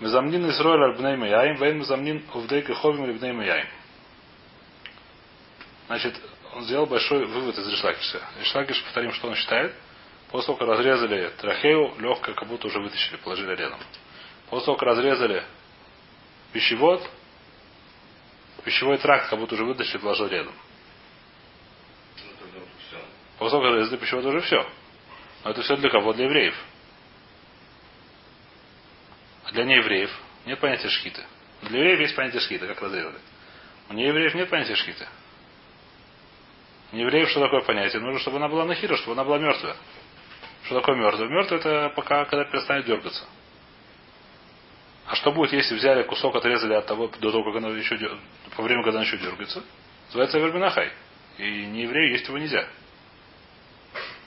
Мезамнин 0.00 0.48
Исроэль 0.48 0.82
Альбней 0.82 1.16
Маяим, 1.16 1.56
Вейн 1.56 1.78
Мезамнин 1.78 2.24
Увдей 2.32 2.62
Кеховим 2.62 3.04
Альбней 3.04 3.32
Маяим. 3.32 3.68
Значит, 5.88 6.18
он 6.54 6.62
сделал 6.62 6.86
большой 6.86 7.26
вывод 7.26 7.58
из 7.58 7.68
Ришлакиша. 7.68 8.22
Ришлакиш, 8.38 8.82
повторим, 8.84 9.12
что 9.12 9.28
он 9.28 9.34
считает. 9.34 9.74
После 10.30 10.46
того, 10.46 10.58
как 10.58 10.68
разрезали 10.68 11.30
трахею, 11.38 11.92
легкое 11.98 12.34
как 12.36 12.46
будто 12.48 12.68
уже 12.68 12.78
вытащили, 12.78 13.16
положили 13.16 13.54
рядом. 13.56 13.80
После 14.48 14.66
того, 14.66 14.76
как 14.76 14.88
разрезали 14.88 15.44
пищевод, 16.52 17.08
пищевой 18.64 18.98
тракт 18.98 19.28
как 19.28 19.38
будто 19.40 19.54
уже 19.54 19.64
вытащили, 19.64 19.98
положили 19.98 20.28
рядом. 20.30 20.54
После 23.38 23.50
того, 23.50 23.62
как 23.62 23.72
разрезали 23.72 23.98
пищевод, 23.98 24.24
уже 24.24 24.40
все. 24.42 24.70
Но 25.42 25.50
это 25.50 25.62
все 25.62 25.76
для 25.76 25.90
кого? 25.90 26.12
Для 26.12 26.26
евреев. 26.26 26.54
А 29.46 29.52
для 29.52 29.64
неевреев 29.64 30.10
нет 30.46 30.60
понятия 30.60 30.88
шхиты. 30.90 31.24
Для 31.62 31.80
евреев 31.80 32.00
есть 32.00 32.14
понятие 32.14 32.40
шхиты, 32.40 32.68
как 32.68 32.80
разрезали. 32.80 33.18
У 33.88 33.94
неевреев 33.94 34.34
нет 34.34 34.48
понятия 34.48 34.76
шхиты. 34.76 35.08
У 36.92 36.96
неевреев 36.96 37.28
что 37.30 37.40
такое 37.40 37.62
понятие? 37.62 38.00
Нужно, 38.00 38.20
чтобы 38.20 38.36
она 38.36 38.48
была 38.48 38.64
нахира, 38.64 38.96
чтобы 38.96 39.12
она 39.12 39.24
была 39.24 39.38
мертвая. 39.38 39.74
Что 40.70 40.78
такое 40.78 40.94
мертвый? 40.94 41.28
Мертвый 41.28 41.58
это 41.58 41.92
пока, 41.96 42.24
когда 42.26 42.44
перестанет 42.44 42.86
дергаться. 42.86 43.24
А 45.04 45.16
что 45.16 45.32
будет, 45.32 45.52
если 45.52 45.74
взяли 45.74 46.04
кусок, 46.04 46.36
отрезали 46.36 46.74
от 46.74 46.86
того, 46.86 47.08
до 47.08 47.32
того, 47.32 47.42
как 47.42 47.56
она 47.56 47.70
еще 47.70 47.98
по 48.54 48.62
времени, 48.62 48.84
когда 48.84 49.00
она 49.00 49.04
еще 49.04 49.18
дергается? 49.18 49.64
Называется 50.06 50.38
вербинахай. 50.38 50.92
И 51.38 51.66
не 51.66 51.82
еврею 51.82 52.12
есть 52.12 52.28
его 52.28 52.38
нельзя. 52.38 52.68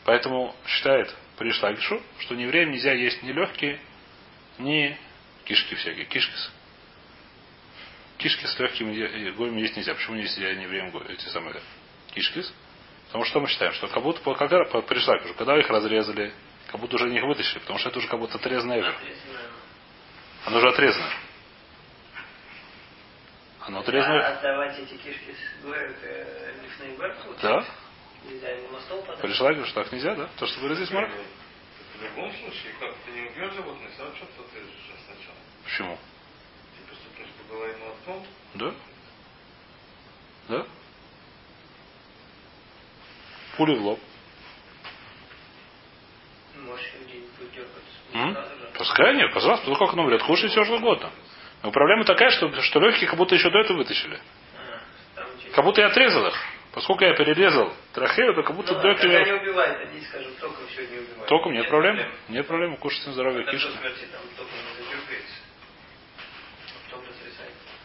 Поэтому 0.04 0.54
считает 0.68 1.16
Пришлagишу, 1.38 2.04
что 2.20 2.36
не 2.36 2.44
евреям 2.44 2.72
нельзя 2.72 2.92
есть 2.92 3.24
ни 3.24 3.32
легкие, 3.32 3.80
ни 4.58 4.98
кишки 5.46 5.76
всякие. 5.76 6.04
Кишкис. 6.04 6.52
Кишки 8.18 8.46
с 8.48 8.60
легкими 8.60 9.30
гоями 9.30 9.62
есть 9.62 9.78
нельзя. 9.78 9.94
Почему 9.96 10.18
нельзя 10.18 10.54
не 10.56 10.64
евреям 10.64 10.94
эти 11.08 11.26
самые 11.30 11.62
кишкис? 12.14 12.54
Потому 13.14 13.26
что 13.26 13.42
мы 13.42 13.48
считаем, 13.48 13.74
что 13.74 13.88
как 13.90 14.02
будто 14.02 14.24
по, 14.24 14.34
пришла, 14.82 15.20
когда 15.38 15.56
их 15.60 15.70
разрезали, 15.70 16.34
как 16.66 16.82
будто 16.82 16.96
уже 16.96 17.14
их 17.14 17.24
вытащили, 17.24 17.60
потому 17.60 17.78
что 17.78 17.90
это 17.90 18.00
уже 18.00 18.08
как 18.08 18.20
будто 18.20 18.40
отрезанное 18.40 18.80
эвер. 18.80 18.96
Оно 20.46 20.58
уже 20.58 20.70
отрезано. 20.70 21.12
Оно 23.60 23.82
отрезано. 23.82 24.16
А 24.16 24.30
отдавать 24.30 24.80
эти 24.80 24.96
кишки 24.96 25.32
с 25.32 25.64
лифный 25.64 26.98
Да. 27.44 27.64
Нельзя 28.28 28.50
ему 28.50 28.70
на 28.70 28.80
стол 28.82 29.04
подать? 29.04 29.22
Пришла, 29.22 29.50
говорю, 29.52 29.68
что 29.68 29.84
так 29.84 29.94
нельзя, 29.94 30.16
да? 30.16 30.28
То, 30.40 30.48
что 30.48 30.62
вы 30.62 30.74
здесь 30.74 30.90
Марк? 30.90 31.12
В 31.12 32.02
любом 32.02 32.32
случае, 32.32 32.74
как? 32.80 32.96
Ты 33.06 33.12
не 33.12 33.28
убьешь 33.30 33.54
животное, 33.54 33.92
все 33.92 34.00
равно 34.00 34.16
что-то 34.16 34.42
отрежешь 34.42 34.92
сначала. 35.06 35.38
Почему? 35.64 36.00
Ты 36.76 36.90
поступишь 36.90 37.28
по 37.28 37.54
голове 37.54 37.78
молотком, 37.78 38.26
Да? 38.56 38.74
Да? 40.50 40.66
Пули 43.58 43.76
в 43.76 43.82
лоб. 43.82 44.00
М? 48.14 48.38
Пускай 48.78 49.16
нет, 49.16 49.34
пожалуйста, 49.34 49.70
ну 49.70 49.76
как 49.76 49.94
оно 49.94 50.06
врет, 50.06 50.22
кушай 50.24 50.50
все 50.50 50.64
что 50.64 50.76
угодно. 50.76 51.12
Но 51.64 51.72
проблема 51.72 52.04
такая, 52.06 52.30
что, 52.32 52.52
что 52.62 52.80
легкие 52.80 53.08
как 53.08 53.18
будто 53.18 53.36
еще 53.36 53.50
до 53.50 53.60
этого 53.60 53.78
вытащили. 53.78 54.20
А, 55.16 55.26
Как 55.56 55.64
будто 55.64 55.82
я 55.82 55.88
отрезал 55.88 56.28
их. 56.28 56.36
Поскольку 56.74 57.04
я 57.04 57.14
перерезал 57.16 57.72
трахею, 57.94 58.34
то 58.34 58.42
как 58.44 58.56
будто 58.56 58.74
Ну, 58.74 58.82
до 58.82 58.94
да, 58.94 58.96
когда 58.96 59.08
не 59.20 59.24
этого... 59.24 59.40
убивает, 59.42 59.88
они 59.88 60.02
скажут, 60.02 60.38
током 60.40 60.68
все 60.68 60.82
не 60.88 60.98
убивает. 60.98 61.28
Током 61.28 61.54
нет 61.54 61.68
проблем. 61.70 62.00
Нет 62.30 62.48
проблем, 62.48 62.78
кушать 62.78 63.06
на 63.08 63.14
здоровье 63.14 63.46
До 63.46 63.52
кишки. 63.52 63.70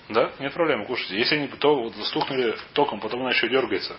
Да, 0.09 0.33
нет 0.39 0.55
проблем, 0.55 0.87
кушайте. 0.87 1.19
Если 1.19 1.37
они 1.37 1.49
то, 1.49 1.75
вот, 1.75 1.95
стукнули 2.07 2.57
током, 2.73 2.99
потом 3.01 3.21
она 3.21 3.31
еще 3.31 3.49
дергается. 3.49 3.97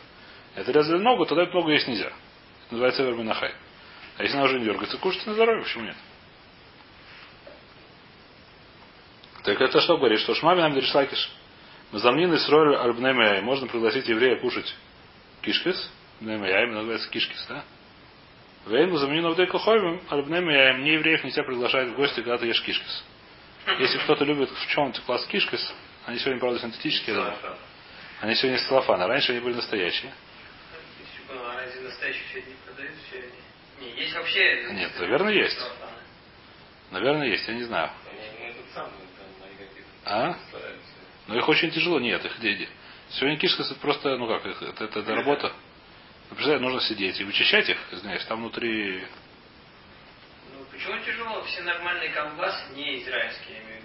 Это 0.59 0.73
резали 0.73 0.97
ногу, 0.97 1.25
тогда 1.25 1.45
ногу 1.45 1.69
есть 1.69 1.87
нельзя. 1.87 2.07
Это 2.07 2.71
называется 2.71 3.03
верминахай. 3.03 3.53
А 4.17 4.23
если 4.23 4.35
она 4.35 4.45
уже 4.45 4.59
не 4.59 4.65
дергается, 4.65 4.97
кушайте 4.97 5.29
на 5.29 5.35
здоровье, 5.35 5.63
почему 5.63 5.85
нет? 5.85 5.95
Так 9.43 9.61
это 9.61 9.79
что 9.79 9.97
говорит? 9.97 10.19
Что 10.19 10.35
шмами 10.35 10.59
нам 10.59 10.73
дришлакиш. 10.73 11.31
Замнин 11.93 12.35
Исроэль 12.35 12.75
Альбнемяй. 12.75 13.41
Можно 13.41 13.67
пригласить 13.67 14.09
еврея 14.09 14.37
кушать 14.41 14.75
кишкис. 15.41 15.91
Бнемяй, 16.19 16.67
называется 16.67 17.09
кишкис, 17.09 17.45
да? 17.47 17.63
Вейн 18.67 18.93
замнин 18.97 19.25
Авдей 19.25 19.47
Коховим 19.47 20.01
Альбнемяй. 20.09 20.73
Мне 20.73 20.95
евреев 20.95 21.23
нельзя 21.23 21.43
приглашать 21.43 21.87
в 21.87 21.95
гости, 21.95 22.15
когда 22.15 22.37
ты 22.37 22.47
ешь 22.47 22.61
кишкис. 22.63 23.05
Если 23.79 23.97
кто-то 23.99 24.25
любит 24.25 24.49
в 24.49 24.67
чем-то 24.67 24.99
класс 25.03 25.25
кишкис, 25.27 25.73
они 26.05 26.19
сегодня, 26.19 26.41
правда, 26.41 26.59
синтетические, 26.59 27.15
думаю. 27.15 27.33
Они 28.19 28.35
сегодня 28.35 28.57
из 28.57 28.67
целлофана. 28.67 29.07
Раньше 29.07 29.31
они 29.31 29.39
были 29.39 29.53
настоящие. 29.53 30.11
Настоящих 32.09 32.31
сегодня 32.31 32.55
продают 32.65 32.95
все 33.07 33.17
они? 33.19 33.87
Не, 33.87 34.01
есть 34.01 34.15
вообще... 34.15 34.73
Нет, 34.73 34.99
наверное, 34.99 35.33
есть. 35.33 35.59
Наверное, 36.91 37.27
есть, 37.27 37.47
я 37.47 37.53
не 37.53 37.63
знаю. 37.63 37.91
ну, 38.75 39.45
они 39.45 39.55
какие-то 39.55 39.89
А? 40.05 40.37
Но 41.27 41.37
их 41.37 41.47
очень 41.47 41.69
тяжело. 41.69 41.99
Нет, 41.99 42.25
их 42.25 42.39
дети. 42.39 42.67
Сегодня 43.11 43.37
это 43.37 43.75
просто, 43.75 44.17
ну 44.17 44.27
как, 44.27 44.45
их- 44.45 44.61
это, 44.61 44.85
это, 44.85 44.99
это 45.01 45.15
работа. 45.15 45.53
Ну, 46.29 46.35
Представляете, 46.35 46.63
нужно 46.65 46.81
сидеть 46.81 47.19
и 47.19 47.23
вычищать 47.23 47.69
их, 47.69 47.77
знаешь, 47.91 48.23
там 48.25 48.39
внутри 48.39 49.03
Ну, 50.53 50.65
почему 50.71 50.97
тяжело? 51.03 51.43
Все 51.43 51.61
нормальные 51.61 52.09
колбасы, 52.09 52.73
не 52.73 53.01
израильские, 53.03 53.57
я 53.57 53.63
имею 53.63 53.78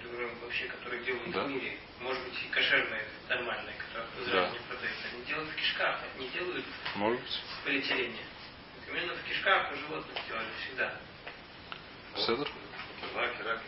вообще, 0.45 0.65
которые 0.65 1.03
делают 1.03 1.31
Да. 1.31 1.43
в 1.43 1.49
мире. 1.49 1.77
Может 2.01 2.23
быть, 2.23 2.33
и 2.43 2.47
кошерные, 2.49 3.03
нормальные, 3.29 3.75
которые 3.77 4.07
в 4.15 4.27
Израиле 4.27 4.47
Да. 4.47 4.51
не. 4.53 5.15
Они 5.15 5.25
делают 5.25 5.49
в 5.49 5.55
кишках, 5.55 5.99
они 6.17 6.27
делают 6.29 6.65
может 6.95 7.21
быть. 7.21 7.31
в 7.59 7.63
полиэтилене. 7.65 8.23
Именно 8.87 9.13
в 9.15 9.23
кишках 9.27 9.71
у 9.71 9.75
животных 9.75 10.15
делали 10.27 10.47
всегда. 10.63 10.93
Седр? 12.17 12.47
Раки, 13.15 13.41
раки. 13.43 13.63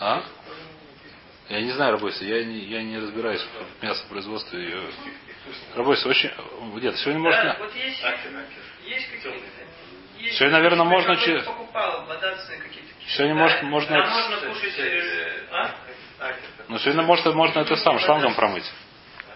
А? 0.00 0.22
Я 1.48 1.60
не 1.60 1.72
знаю, 1.72 1.92
Рабойся, 1.92 2.24
я 2.24 2.44
не, 2.44 2.58
я 2.58 2.82
не 2.82 2.98
разбираюсь 2.98 3.42
в 3.80 3.82
мясопроизводстве. 3.82 4.64
и- 4.70 4.90
Рабойся, 5.76 6.08
очень... 6.08 6.30
Нет, 6.80 6.96
сегодня 6.98 7.22
Да, 7.30 7.44
можно... 7.44 7.56
вот 7.58 7.74
есть, 7.74 8.02
есть 8.84 9.10
какие-то. 9.10 9.46
есть 10.18 10.38
Сегодня, 10.38 10.56
наверное, 10.56 10.84
можно 10.84 11.14
которые 11.16 11.40
че- 11.40 11.44
покупал 11.46 12.06
бодаться 12.06 12.56
какие-то. 12.56 12.93
Сегодня 13.08 13.34
Да, 13.34 13.40
может- 13.42 13.62
можно 13.64 13.94
это- 13.94 14.08
можно 14.10 14.36
кушать. 14.52 14.74
э, 14.78 15.46
А? 15.52 15.74
Ну, 16.68 16.78
сегодня 16.78 17.02
можно, 17.02 17.32
можно 17.32 17.60
это 17.60 17.76
сам 17.76 17.98
шлангом 17.98 18.34
промыть. 18.34 18.64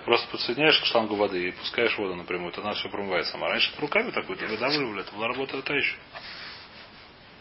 Просто 0.05 0.27
подсоединяешь 0.31 0.81
к 0.81 0.87
шлангу 0.87 1.17
воды 1.17 1.49
и 1.49 1.51
пускаешь 1.53 1.97
воду 1.99 2.15
напрямую, 2.15 2.51
то 2.53 2.63
она 2.63 2.73
все 2.73 2.89
промывает 2.89 3.27
сама. 3.27 3.49
Раньше 3.49 3.71
это 3.73 3.81
руками 3.83 4.11
так 4.11 4.27
вот 4.27 4.41
выдавливали, 4.41 5.03
это 5.03 5.13
была 5.15 5.29
работа 5.29 5.61
та 5.61 5.75
еще. 5.75 5.97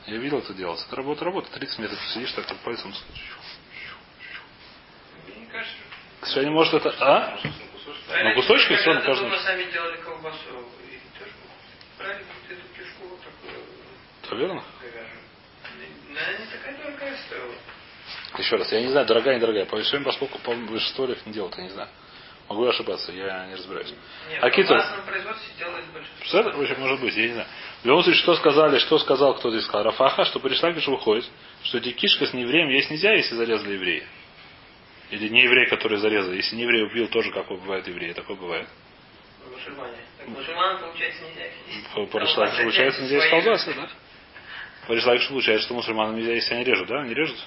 Я 0.07 0.17
видел 0.17 0.39
это 0.39 0.53
делать. 0.53 0.83
Это 0.85 0.95
работа, 0.97 1.23
работа. 1.25 1.49
30 1.51 1.79
метров 1.79 1.99
сидишь, 2.13 2.31
так 2.33 2.47
вот 2.49 2.57
пальцем. 2.59 2.93
Сегодня 6.23 6.51
может 6.51 6.73
это... 6.73 6.93
А? 6.99 7.37
раньше, 8.09 8.35
кусочки 8.35 8.75
всё, 8.75 8.93
на 8.93 9.01
каждом. 9.01 9.29
дома 9.29 9.41
сами 9.41 9.63
делали 9.71 9.97
колбасу. 9.97 10.37
Вот 10.51 12.05
эту 12.49 12.61
кишку 12.75 13.07
вот 13.07 13.19
такую 13.21 13.63
То 14.29 14.35
верно? 14.35 14.63
Она 16.17 16.39
не 16.39 16.45
такая 16.45 16.77
дорогая 16.77 17.17
стоила. 17.27 17.53
Еще 18.37 18.55
раз, 18.55 18.71
я 18.71 18.81
не 18.81 18.87
знаю, 18.87 19.05
дорогая, 19.05 19.35
недорогая. 19.35 19.65
По 19.65 19.79
всем, 19.81 20.03
поскольку 20.03 20.39
по 20.39 20.53
большинство 20.53 21.05
их 21.05 21.25
не 21.25 21.33
делают, 21.33 21.55
я 21.57 21.63
не 21.63 21.69
знаю. 21.69 21.89
Могу 22.49 22.65
ошибаться, 22.65 23.11
я 23.11 23.45
не 23.47 23.55
разбираюсь. 23.55 23.93
Нет, 24.29 24.41
А 24.41 24.47
в 24.47 24.51
киту? 24.51 24.73
Представляете, 26.19 26.57
в 26.57 26.61
общем, 26.61 26.79
может 26.79 27.01
быть, 27.01 27.15
я 27.15 27.27
не 27.27 27.33
знаю. 27.33 27.47
В 27.81 27.85
любом 27.85 28.03
случае, 28.03 28.21
что 28.21 28.35
сказали, 28.35 28.79
что 28.79 28.99
сказал, 28.99 29.35
кто 29.35 29.51
здесь 29.51 29.65
сказал? 29.65 29.83
Рафаха, 29.83 30.23
что 30.25 30.39
пришла, 30.39 30.73
что 30.79 30.91
выходит, 30.91 31.25
что 31.63 31.77
эти 31.79 31.91
кишка 31.91 32.25
с 32.25 32.33
неевреем 32.33 32.69
есть 32.69 32.89
нельзя, 32.89 33.13
если 33.13 33.35
зарезали 33.35 33.73
еврея. 33.73 34.07
Или 35.11 35.27
не 35.27 35.43
еврей, 35.43 35.67
который 35.67 35.97
зарезал. 35.97 36.31
Если 36.31 36.55
не 36.55 36.63
еврей 36.63 36.83
убил, 36.83 37.07
тоже 37.09 37.31
как 37.31 37.47
бывает 37.47 37.85
еврей. 37.87 38.13
Такое 38.13 38.37
бывает. 38.37 38.67
Мусульмане. 39.49 39.97
Так 40.17 40.27
мусульман, 40.27 40.79
получается, 40.79 41.23
нельзя 41.23 41.49
Колбаса 41.93 42.61
получается, 42.61 43.01
нельзя 43.01 43.29
колбасы, 43.29 43.73
да? 43.73 43.89
По 44.87 44.93
Ришлаку, 44.93 45.19
что 45.21 45.31
получается, 45.33 45.65
что 45.65 45.73
мусульманам 45.73 46.15
нельзя, 46.15 46.33
если 46.33 46.53
они 46.53 46.63
режут, 46.63 46.87
да? 46.87 47.01
Они 47.01 47.13
режут? 47.13 47.37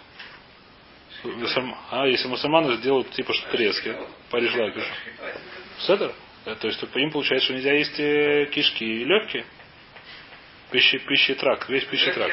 А, 1.91 2.07
если 2.07 2.29
мусульманы 2.29 2.77
сделают 2.77 3.11
типа 3.13 3.33
что 3.33 3.57
резки, 3.57 3.97
по 4.31 4.37
Ришлаку. 4.37 4.81
Седер? 5.81 6.13
Э, 6.47 6.55
То 6.55 6.69
есть 6.69 6.87
по 6.89 6.99
им 6.99 7.11
получается, 7.11 7.47
что 7.47 7.55
нельзя 7.55 7.73
есть 7.73 7.99
э, 7.99 8.47
кишки 8.53 8.85
и 8.85 9.05
легкие. 9.05 9.45
Пищи, 10.71 10.99
пищи 10.99 11.35
тракт, 11.35 11.69
весь 11.69 11.85
пищи 11.85 12.13
тракт. 12.13 12.33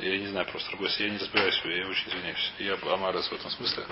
Я 0.00 0.16
не 0.18 0.26
знаю 0.28 0.46
просто, 0.46 0.70
другой, 0.70 0.88
я 0.98 1.10
не 1.10 1.18
разбираюсь, 1.18 1.60
я 1.64 1.86
очень 1.86 2.08
извиняюсь. 2.08 2.52
Я 2.58 2.78
Амарес 2.94 3.28
в 3.28 3.32
этом 3.34 3.50
смысле. 3.50 3.84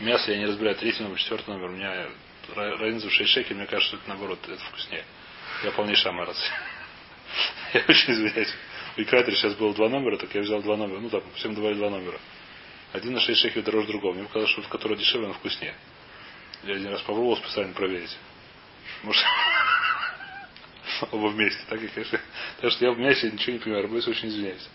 Мясо 0.00 0.32
я 0.32 0.38
не 0.38 0.46
разбираю, 0.46 0.76
третий 0.76 1.02
номер, 1.02 1.16
четвертый 1.18 1.50
номер. 1.50 1.68
У 1.68 1.72
меня 1.72 2.08
ра- 2.56 2.76
разница 2.76 3.08
в 3.08 3.12
6 3.12 3.30
шекелей, 3.30 3.56
мне 3.56 3.66
кажется, 3.66 3.88
что 3.88 3.96
это 3.98 4.08
наоборот, 4.08 4.38
это 4.48 4.62
вкуснее. 4.64 5.04
Я 5.62 5.70
полнейший 5.72 6.10
Амарес. 6.10 6.36
Я 7.74 7.84
очень 7.88 8.12
извиняюсь. 8.14 8.54
У 8.98 9.02
Икратера 9.02 9.36
сейчас 9.36 9.54
было 9.54 9.72
два 9.74 9.88
номера, 9.88 10.16
так 10.16 10.34
я 10.34 10.40
взял 10.40 10.60
два 10.60 10.76
номера. 10.76 10.98
Ну, 10.98 11.08
там, 11.08 11.22
всем 11.36 11.54
давали 11.54 11.74
два 11.74 11.88
номера. 11.88 12.18
Один 12.92 13.12
на 13.12 13.20
6 13.20 13.40
шекелей 13.40 13.62
дороже 13.62 13.86
другого. 13.86 14.12
Мне 14.12 14.24
показалось, 14.24 14.50
что 14.50 14.62
который 14.62 14.98
дешевле, 14.98 15.28
он 15.28 15.34
вкуснее. 15.34 15.74
Я 16.64 16.74
один 16.74 16.88
раз 16.88 17.00
попробовал 17.02 17.36
специально 17.36 17.72
проверить. 17.74 18.16
Может, 19.04 19.24
оба 21.12 21.28
вместе. 21.28 21.62
Так, 21.68 21.80
и, 21.80 21.86
конечно. 21.86 22.20
Так 22.60 22.72
что 22.72 22.86
я 22.86 22.90
в 22.90 22.98
мясе 22.98 23.30
ничего 23.30 23.52
не 23.52 23.58
понимаю, 23.60 23.84
Рабойс 23.84 24.08
очень 24.08 24.30
извиняюсь. 24.30 24.68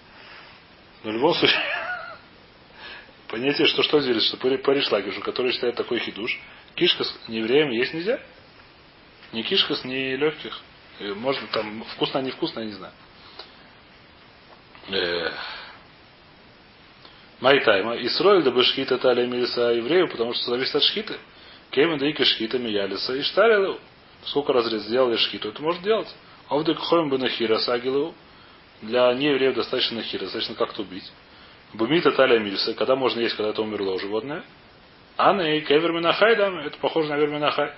Но 1.04 1.12
в 1.12 1.14
любом 1.16 1.34
случае, 1.34 1.60
понятие, 3.28 3.68
что 3.68 3.84
что 3.84 4.00
делит, 4.00 4.24
что 4.24 4.38
по 4.38 4.72
Ришлакишу, 4.72 5.20
который 5.20 5.52
считает 5.52 5.76
такой 5.76 6.00
хидуш, 6.00 6.40
кишка 6.76 7.04
с 7.04 7.28
неевреем 7.28 7.72
есть 7.72 7.94
нельзя. 7.94 8.22
Ни 9.34 9.42
кишка 9.42 9.76
с 9.76 9.84
ни 9.84 10.16
легких. 10.16 10.62
Э, 11.00 11.14
Может, 11.14 11.50
там 11.50 11.84
вкусно, 11.96 12.20
невкусно, 12.20 12.62
я 12.62 12.68
не 12.68 12.74
знаю. 12.74 12.94
Э, 14.90 15.32
Майтайма. 17.40 17.98
Исроиль 18.06 18.44
да 18.44 18.52
бы 18.52 18.64
шхита 18.64 18.98
талия 18.98 19.28
милиса 19.28 19.72
еврею, 19.74 20.10
потому 20.10 20.34
что 20.34 20.52
зависит 20.52 20.76
от 20.76 20.84
шхиты. 20.84 21.16
Кеймен 21.72 21.98
да 21.98 22.08
ика 22.08 22.24
шхита 22.24 22.58
миялиса 22.58 23.14
и 23.16 23.22
штарил. 23.22 23.80
Сколько 24.26 24.54
разрез 24.54 24.84
сделали 24.84 25.18
шхиту, 25.18 25.50
это 25.50 25.62
может 25.62 25.82
делать. 25.82 26.08
Овдек 26.48 26.78
хоем 26.78 27.10
бы 27.10 27.18
нахира 27.18 27.58
сагилу. 27.60 28.14
Для 28.82 29.14
неевреев 29.14 29.56
достаточно 29.56 29.98
нахира, 29.98 30.24
достаточно 30.24 30.56
как-то 30.56 30.84
убить. 30.84 31.10
Бумита 31.74 32.12
талия 32.12 32.40
милиса, 32.40 32.74
когда 32.74 32.96
можно 32.96 33.20
есть, 33.20 33.36
когда 33.36 33.50
это 33.50 33.62
умерло 33.62 34.00
животное. 34.00 34.44
Анна 35.18 35.58
и 35.58 35.62
кевер 35.62 35.92
минахай, 35.92 36.36
да, 36.36 36.50
это 36.64 36.78
похоже 36.78 37.10
на 37.10 37.18
верминахай. 37.18 37.74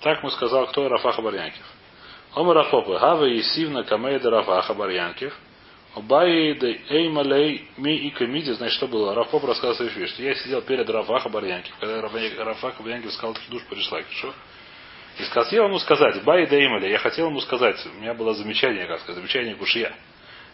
Так 0.00 0.22
мы 0.22 0.30
сказал, 0.30 0.66
кто 0.68 0.88
Рафаха 0.88 1.22
Барьянкив. 1.22 1.64
Омар 2.34 2.56
Рафопы, 2.56 2.98
Хава 2.98 3.24
и 3.24 3.42
Сивна 3.42 3.84
Камейда 3.84 4.30
Рафаха. 4.30 4.74
Обаи 5.94 6.52
да 6.52 6.68
эймалей 6.68 7.68
ми 7.76 7.96
и 7.96 8.10
комиди, 8.10 8.52
значит, 8.52 8.76
что 8.76 8.86
было? 8.86 9.14
Рафоп 9.14 9.44
рассказывает 9.44 9.96
вещь, 9.96 10.10
что 10.10 10.22
я 10.22 10.34
сидел 10.34 10.62
перед 10.62 10.88
Рафаха 10.88 11.28
Барьянкив, 11.28 11.74
когда 11.80 12.02
Рафаха 12.02 12.82
Барьянкив 12.82 13.12
сказал 13.12 13.34
такие 13.34 13.50
душ 13.50 13.64
пришла, 13.64 14.00
что? 14.10 14.32
И 15.18 15.22
хотел 15.24 15.64
ему 15.64 15.78
сказать, 15.78 16.22
бай 16.22 16.46
да 16.46 16.64
имали, 16.64 16.88
я 16.88 16.98
хотел 16.98 17.28
ему 17.28 17.40
сказать, 17.40 17.84
у 17.86 18.00
меня 18.00 18.14
было 18.14 18.34
замечание, 18.34 18.86
как 18.86 19.00
сказать, 19.00 19.16
замечание 19.16 19.56
кушья. 19.56 19.92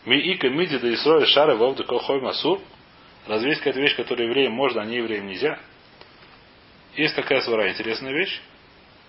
Ми 0.06 0.18
и 0.18 0.37
комиди 0.37 0.78
да 0.78 0.94
исроя 0.94 1.26
шары 1.26 1.56
вовда 1.56 1.84
кохой 1.84 2.20
масур. 2.20 2.60
Разве 3.26 3.50
есть 3.50 3.60
какая-то 3.60 3.80
вещь, 3.80 3.96
которую 3.96 4.28
евреям 4.28 4.52
можно, 4.52 4.82
а 4.82 4.84
не 4.84 4.96
евреям 4.96 5.26
нельзя? 5.26 5.58
Есть 6.96 7.16
такая 7.16 7.40
свара, 7.40 7.68
интересная 7.70 8.12
вещь, 8.12 8.40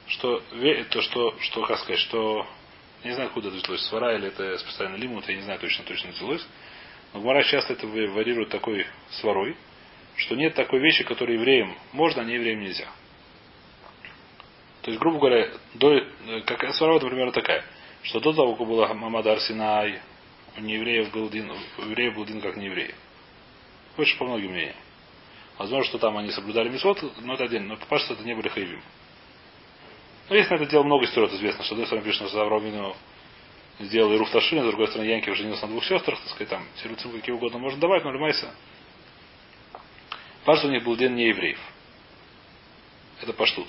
что, 0.08 0.42
то, 0.90 1.02
что, 1.02 1.36
что, 1.42 1.66
как 1.66 1.80
сказать, 1.80 2.00
что, 2.00 2.46
я 3.06 3.12
не 3.12 3.16
знаю, 3.16 3.28
откуда 3.28 3.50
это 3.50 3.58
взялось, 3.58 3.86
свара 3.86 4.16
или 4.16 4.30
это 4.30 4.58
специально 4.58 4.96
лимут, 4.96 5.30
я 5.30 5.36
не 5.36 5.44
знаю 5.44 5.60
точно, 5.60 5.86
точно 5.86 6.10
взялось, 6.10 6.46
но 7.14 7.22
Гмара 7.22 7.44
часто 7.44 7.74
это 7.74 7.86
варьирует 7.86 8.50
такой 8.50 8.88
сварой, 9.12 9.56
что 10.16 10.36
нет 10.36 10.56
такой 10.56 10.80
вещи, 10.80 11.04
которую 11.04 11.38
евреям 11.38 11.78
можно, 11.92 12.24
а 12.24 12.26
не 12.26 12.34
евреям 12.34 12.62
нельзя. 12.62 12.88
То 14.82 14.90
есть, 14.90 15.00
грубо 15.00 15.20
говоря, 15.20 15.52
до, 15.76 15.94
э, 15.94 16.42
какая 16.48 16.74
свара, 16.74 16.96
например, 16.96 17.32
такая, 17.32 17.64
что 18.02 18.20
до 18.20 18.34
того, 18.34 18.56
как 18.56 18.68
была 18.68 18.92
Мамадар 18.96 19.40
Синай, 19.40 20.02
у 20.58 20.62
неевреев 20.62 21.12
был 21.12 21.30
дин, 21.30 21.52
у 21.52 21.82
евреев 21.84 22.16
был 22.16 22.26
дин 22.26 22.42
как 22.42 22.56
неевреев. 22.56 22.96
Больше 23.98 24.18
по 24.18 24.26
многим 24.26 24.50
мнениям. 24.50 24.76
Возможно, 25.60 25.86
что 25.86 26.00
там 26.00 26.18
они 26.18 26.32
соблюдали 26.32 26.70
мисвод, 26.70 27.04
но 27.22 27.36
это 27.36 27.44
отдельно. 27.44 27.76
Но 27.76 27.78
по 27.78 28.00
что 28.00 28.16
это 28.16 28.24
не 28.24 28.34
были 28.34 28.48
хайвим. 28.48 28.82
Но 30.30 30.36
есть 30.36 30.50
на 30.50 30.56
это 30.56 30.66
дело 30.66 30.84
много 30.84 31.06
историй, 31.06 31.36
известно, 31.36 31.64
что 31.64 31.70
с 31.70 31.72
одной 31.74 31.86
стороны 31.86 32.06
пишет, 32.06 32.28
что 32.28 32.42
Авраамину 32.42 32.96
сделал 33.80 34.14
и 34.14 34.18
Руфташин, 34.18 34.62
с 34.62 34.66
другой 34.66 34.88
стороны 34.88 35.08
Янкив 35.08 35.36
женился 35.36 35.64
на 35.64 35.74
двух 35.74 35.86
сестрах, 35.86 36.20
так 36.20 36.30
сказать, 36.30 36.50
там 36.50 36.66
тируцим 36.82 37.12
какие 37.12 37.36
угодно 37.36 37.60
можно 37.60 37.80
давать, 37.80 38.04
но 38.04 38.12
Лемайса. 38.12 38.54
Пашту 40.46 40.68
у 40.68 40.72
них 40.72 40.84
был 40.84 40.96
день 40.96 41.14
не 41.14 41.28
евреев. 41.28 41.60
Это 43.22 43.34
паштут. 43.34 43.68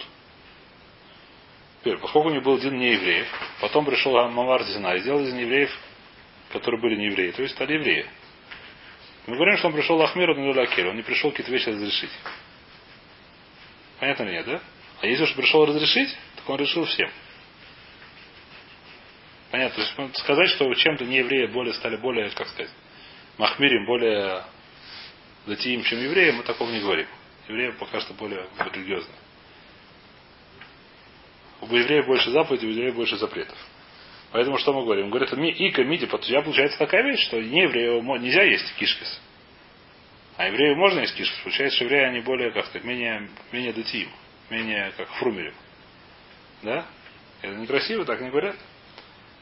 Теперь, 1.81 1.99
поскольку 1.99 2.29
у 2.29 2.33
них 2.33 2.43
был 2.43 2.59
день 2.59 2.75
не 2.75 2.93
евреев, 2.93 3.29
потом 3.61 3.85
пришел 3.85 4.13
Мамар 4.29 4.63
Зина 4.65 4.95
и 4.95 5.01
сделал 5.01 5.21
из 5.21 5.33
неевреев, 5.33 5.71
которые 6.53 6.81
были 6.81 6.97
не 6.97 7.07
евреи, 7.07 7.31
то 7.33 7.43
есть 7.43 7.55
стали 7.55 7.75
евреи. 7.75 8.07
Мы 9.27 9.37
говорим, 9.37 9.57
что 9.57 9.69
он 9.69 9.75
пришел 9.75 10.01
Ахмиру 10.01 10.35
на 10.35 10.53
Лакель, 10.53 10.89
он 10.89 10.97
не 10.97 11.03
пришел 11.03 11.31
какие-то 11.31 11.53
вещи 11.53 11.69
разрешить. 11.69 12.11
Понятно 13.99 14.25
ли 14.25 14.33
нет, 14.33 14.47
да? 14.47 14.61
А 15.01 15.07
если 15.07 15.25
уж 15.25 15.35
пришел 15.35 15.67
разрешить, 15.67 16.15
так 16.37 16.49
он 16.49 16.59
решил 16.59 16.85
всем. 16.85 17.11
Понятно. 19.51 19.77
То 19.77 19.81
есть 19.83 19.99
ну, 19.99 20.11
сказать, 20.15 20.49
что 20.51 20.73
чем-то 20.75 21.05
не 21.05 21.19
евреи 21.19 21.47
более 21.47 21.75
стали 21.75 21.97
более, 21.97 22.31
как 22.31 22.49
сказать, 22.49 22.71
махмирим, 23.39 23.87
более 23.87 24.45
датиим, 25.47 25.83
чем 25.85 26.03
евреи, 26.03 26.33
мы 26.33 26.43
такого 26.43 26.71
не 26.71 26.81
говорим. 26.81 27.07
Евреи 27.49 27.71
пока 27.79 28.01
что 28.01 28.15
более 28.15 28.47
религиозные. 28.59 29.17
У 31.61 31.67
евреев 31.67 32.07
больше 32.07 32.31
заповедей, 32.31 32.69
у 32.69 32.73
евреев 32.73 32.95
больше 32.95 33.17
запретов. 33.17 33.57
Поэтому 34.33 34.59
что 34.59 34.73
мы 34.73 34.83
говорим? 34.83 35.09
Говорят, 35.09 35.33
ми, 35.33 35.51
ика, 35.51 35.85
миди, 35.85 36.09
я 36.25 36.43
получается 36.43 36.79
такая 36.79 37.03
вещь, 37.05 37.25
что 37.27 37.41
не 37.41 37.63
еврею 37.63 38.03
нельзя 38.19 38.43
есть 38.43 38.75
кишкис. 38.77 39.21
А 40.37 40.47
еврею 40.49 40.77
можно 40.77 41.01
есть 41.01 41.15
кишкис. 41.15 41.39
Получается, 41.43 41.77
что 41.77 41.85
евреи 41.85 42.05
они 42.05 42.21
более, 42.21 42.51
как 42.51 42.67
сказать, 42.67 42.85
менее, 42.85 43.31
менее 43.53 43.73
датиим, 43.73 44.11
менее 44.51 44.93
как 44.97 45.09
фрумерим. 45.19 45.55
Да? 46.63 46.85
Это 47.43 47.55
некрасиво, 47.55 48.05
так 48.05 48.21
не 48.21 48.31
говорят. 48.31 48.57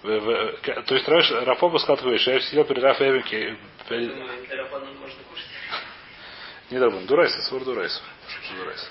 В- 0.02 0.20
в- 0.20 0.60
к- 0.60 0.82
То 0.82 0.94
есть 0.94 1.08
Раш- 1.08 1.44
Рафоба 1.44 1.78
сказал 1.78 1.96
такое, 1.96 2.18
что 2.18 2.32
я 2.32 2.40
сидел 2.40 2.64
перед 2.64 2.82
перед... 3.88 4.14
Для 4.46 4.56
рабанан 4.56 4.96
можно 4.98 5.22
кушать. 5.30 5.46
Не 6.70 6.78
дарбан, 6.78 7.06
дурайса, 7.06 7.40
свор 7.42 7.64
дурайса. 7.64 8.00
Что 8.28 8.54
дурайса? 8.56 8.86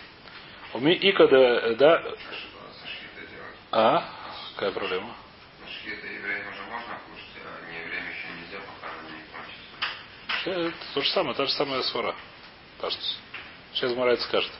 У 0.73 0.79
меня 0.79 0.95
ика 0.95 1.27
да, 1.27 1.69
да, 1.75 2.01
делать. 2.01 2.19
а? 3.71 4.09
Какая 4.55 4.71
проблема? 4.71 5.15
Кушать, 5.63 7.43
а 7.45 7.71
не 7.71 7.79
евреям 7.79 8.05
еще 8.07 8.27
нельзя, 8.41 8.57
пока 8.65 8.91
она 8.93 9.09
не 9.09 9.23
кончится. 9.35 10.49
Э, 10.49 10.67
Это 10.69 10.93
то 10.95 11.01
же 11.01 11.09
самое, 11.11 11.35
та 11.35 11.45
же 11.45 11.51
самая 11.51 11.81
свара. 11.83 12.15
Кажется. 12.81 13.15
Сейчас 13.73 13.93
Марайт 13.95 14.19
скажет. 14.21 14.51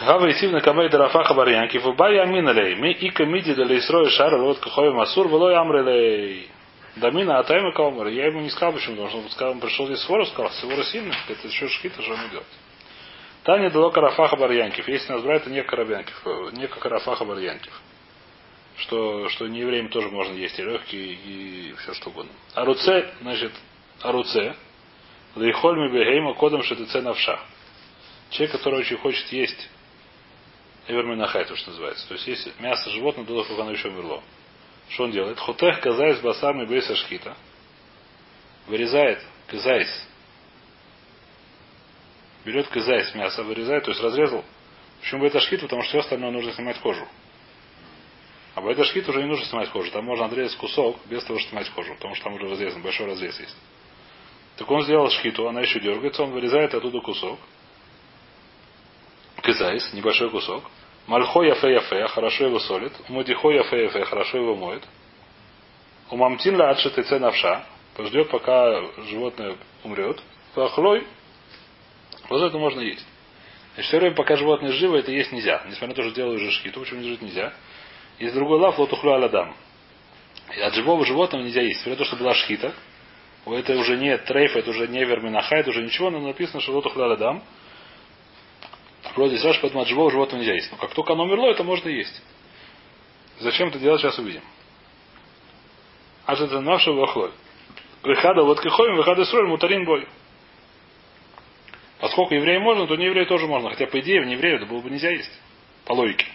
Гава 0.00 0.30
идти 0.32 0.48
на 0.48 0.62
камей 0.62 0.88
дарафаха 0.88 1.34
барьянки 1.34 1.76
в 1.76 1.94
бая 1.94 2.24
миналей. 2.24 2.74
Ми 2.74 2.90
ика 2.90 3.26
миди 3.26 3.52
дали 3.54 3.80
срой 3.80 4.08
шара 4.08 4.40
лот 4.40 4.58
кахой 4.58 4.94
масур 4.94 5.28
велой 5.28 5.54
амрелей. 5.54 6.48
Дамина 6.96 7.38
атайма 7.38 7.72
каумар. 7.72 8.06
Я 8.06 8.28
ему 8.28 8.40
не 8.40 8.48
сказал, 8.48 8.72
почему, 8.72 8.96
потому 8.96 9.28
что 9.28 9.50
он 9.50 9.60
пришел 9.60 9.86
здесь 9.86 10.00
свора, 10.00 10.24
сказал, 10.24 10.50
свора 10.52 10.82
сильно, 10.84 11.14
это 11.28 11.46
еще 11.46 11.68
шхита, 11.68 12.00
что 12.00 12.14
он 12.14 12.20
идет. 12.28 12.44
Таня 13.44 13.70
дало 13.70 13.90
карафаха 13.90 14.36
барьянкив. 14.36 14.88
Если 14.88 15.12
нас 15.12 15.22
брать, 15.22 15.44
то 15.44 15.50
не 15.50 15.62
карабянкив, 15.62 16.26
не 16.54 16.66
карафаха 16.66 17.26
барьянкив. 17.26 17.72
Что, 18.78 19.28
что 19.28 19.48
не 19.48 19.60
евреям 19.60 19.90
тоже 19.90 20.08
можно 20.08 20.32
есть 20.32 20.58
и 20.58 20.62
легкие, 20.62 21.12
и 21.12 21.74
все 21.74 21.92
что 21.92 22.08
угодно. 22.08 22.32
Аруце, 22.54 23.10
значит, 23.20 23.52
аруце. 24.00 24.54
Лейхольми 25.36 25.92
бегейма 25.92 26.32
кодом 26.34 26.62
шетыце 26.62 27.02
навша. 27.02 27.38
Человек, 28.30 28.56
который 28.56 28.80
очень 28.80 28.96
хочет 28.96 29.30
есть 29.32 29.69
эверминахай, 30.90 31.44
то, 31.44 31.56
что 31.56 31.70
называется. 31.70 32.06
То 32.08 32.14
есть, 32.14 32.26
есть 32.26 32.60
мясо 32.60 32.90
животного 32.90 33.26
до 33.26 33.42
того, 33.42 33.48
как 33.48 33.58
оно 33.60 33.72
еще 33.72 33.88
умерло. 33.88 34.22
Что 34.88 35.04
он 35.04 35.12
делает? 35.12 35.38
Хотех 35.38 35.80
казайс 35.80 36.18
басами 36.20 36.66
бейса 36.66 36.96
шхита. 36.96 37.36
Вырезает 38.66 39.24
казайс. 39.46 40.08
Берет 42.44 42.66
казайс 42.68 43.14
мясо, 43.14 43.42
вырезает, 43.42 43.84
то 43.84 43.90
есть 43.90 44.02
разрезал. 44.02 44.44
Почему 45.00 45.22
бейта 45.22 45.40
шхит? 45.40 45.60
Потому 45.60 45.82
что 45.82 45.90
все 45.90 46.00
остальное 46.00 46.30
нужно 46.30 46.52
снимать 46.52 46.78
кожу. 46.78 47.06
А 48.54 48.60
бейта 48.60 48.84
шхит 48.84 49.08
уже 49.08 49.22
не 49.22 49.28
нужно 49.28 49.46
снимать 49.46 49.70
кожу. 49.70 49.90
Там 49.92 50.04
можно 50.04 50.26
отрезать 50.26 50.56
кусок 50.58 50.98
без 51.06 51.22
того, 51.24 51.38
чтобы 51.38 51.50
снимать 51.50 51.70
кожу. 51.70 51.94
Потому 51.94 52.14
что 52.14 52.24
там 52.24 52.34
уже 52.34 52.48
разрезан, 52.48 52.82
большой 52.82 53.06
разрез 53.06 53.38
есть. 53.38 53.56
Так 54.56 54.70
он 54.70 54.82
сделал 54.82 55.08
шхиту, 55.08 55.48
она 55.48 55.60
еще 55.60 55.80
дергается, 55.80 56.22
он 56.22 56.32
вырезает 56.32 56.74
оттуда 56.74 57.00
кусок. 57.00 57.38
Кизайс, 59.42 59.92
небольшой 59.94 60.30
кусок. 60.30 60.64
Мальхо 61.06 61.42
яфе 61.42 61.72
яфе, 61.72 62.06
хорошо 62.08 62.46
его 62.46 62.60
солит. 62.60 62.92
Мудихо 63.08 63.50
яфе 63.50 63.84
яфе, 63.84 64.04
хорошо 64.04 64.38
его 64.38 64.54
моет. 64.54 64.82
У 66.10 66.16
мамтин 66.16 66.56
ла 66.56 66.70
адши 66.70 66.90
навша. 67.18 67.64
Пождет, 67.96 68.30
пока 68.30 68.80
животное 69.08 69.56
умрет. 69.84 70.22
Фахлой. 70.54 71.06
Вот 72.28 72.42
это 72.42 72.58
можно 72.58 72.80
есть. 72.80 73.04
Значит, 73.74 73.88
все 73.88 73.98
время, 73.98 74.14
пока 74.14 74.36
животное 74.36 74.72
живо, 74.72 74.96
это 74.96 75.12
есть 75.12 75.32
нельзя. 75.32 75.62
Несмотря 75.66 75.88
на 75.88 75.94
то, 75.94 76.02
что 76.02 76.14
делаю 76.14 76.36
уже 76.36 76.50
шкиту, 76.50 76.80
почему 76.80 77.02
жить 77.02 77.22
нельзя. 77.22 77.52
Есть 78.18 78.34
другой 78.34 78.58
лав, 78.58 78.78
лотухлю 78.78 79.12
аладам. 79.12 79.54
От 80.62 80.74
живого 80.74 81.04
животного 81.04 81.42
нельзя 81.42 81.62
есть. 81.62 81.80
Несмотря 81.80 81.92
на 81.92 81.98
то, 81.98 82.04
что 82.04 82.16
была 82.16 82.34
шхита, 82.34 82.74
у 83.46 83.52
это 83.52 83.76
уже 83.76 83.96
не 83.96 84.16
трейф, 84.18 84.56
это 84.56 84.70
уже 84.70 84.88
не 84.88 85.04
верминахай, 85.04 85.60
это 85.60 85.70
уже 85.70 85.82
ничего, 85.82 86.10
но 86.10 86.20
написано, 86.20 86.60
что 86.60 86.72
лотухлю 86.72 87.04
аладам. 87.04 87.42
Вроде 89.16 89.36
здесь 89.36 89.44
Раш, 89.44 89.60
поэтому 89.60 89.82
от 89.82 89.88
живого 89.88 90.10
животного 90.10 90.40
нельзя 90.40 90.54
есть. 90.54 90.70
Но 90.70 90.78
как 90.78 90.94
только 90.94 91.12
оно 91.12 91.24
умерло, 91.24 91.50
это 91.50 91.64
можно 91.64 91.88
есть. 91.88 92.22
Зачем 93.40 93.68
это 93.68 93.78
делать, 93.78 94.00
сейчас 94.00 94.18
увидим. 94.18 94.42
А 96.26 96.36
что 96.36 96.44
это 96.44 96.60
навши 96.60 96.92
вахлой. 96.92 97.32
Выхада 98.02 98.42
вот 98.42 98.60
кихоем, 98.60 98.96
выхада 98.96 99.24
сроль, 99.24 99.48
мутарин 99.48 99.84
бой. 99.84 100.06
Поскольку 101.98 102.34
евреям 102.34 102.62
можно, 102.62 102.86
то 102.86 102.96
не 102.96 103.06
еврею 103.06 103.26
тоже 103.26 103.46
можно. 103.46 103.70
Хотя, 103.70 103.86
по 103.86 104.00
идее, 104.00 104.22
в 104.22 104.26
нееврею 104.26 104.56
это 104.56 104.66
было 104.66 104.80
бы 104.80 104.90
нельзя 104.90 105.10
есть. 105.10 105.30
По 105.84 105.92
логике. 105.92 106.26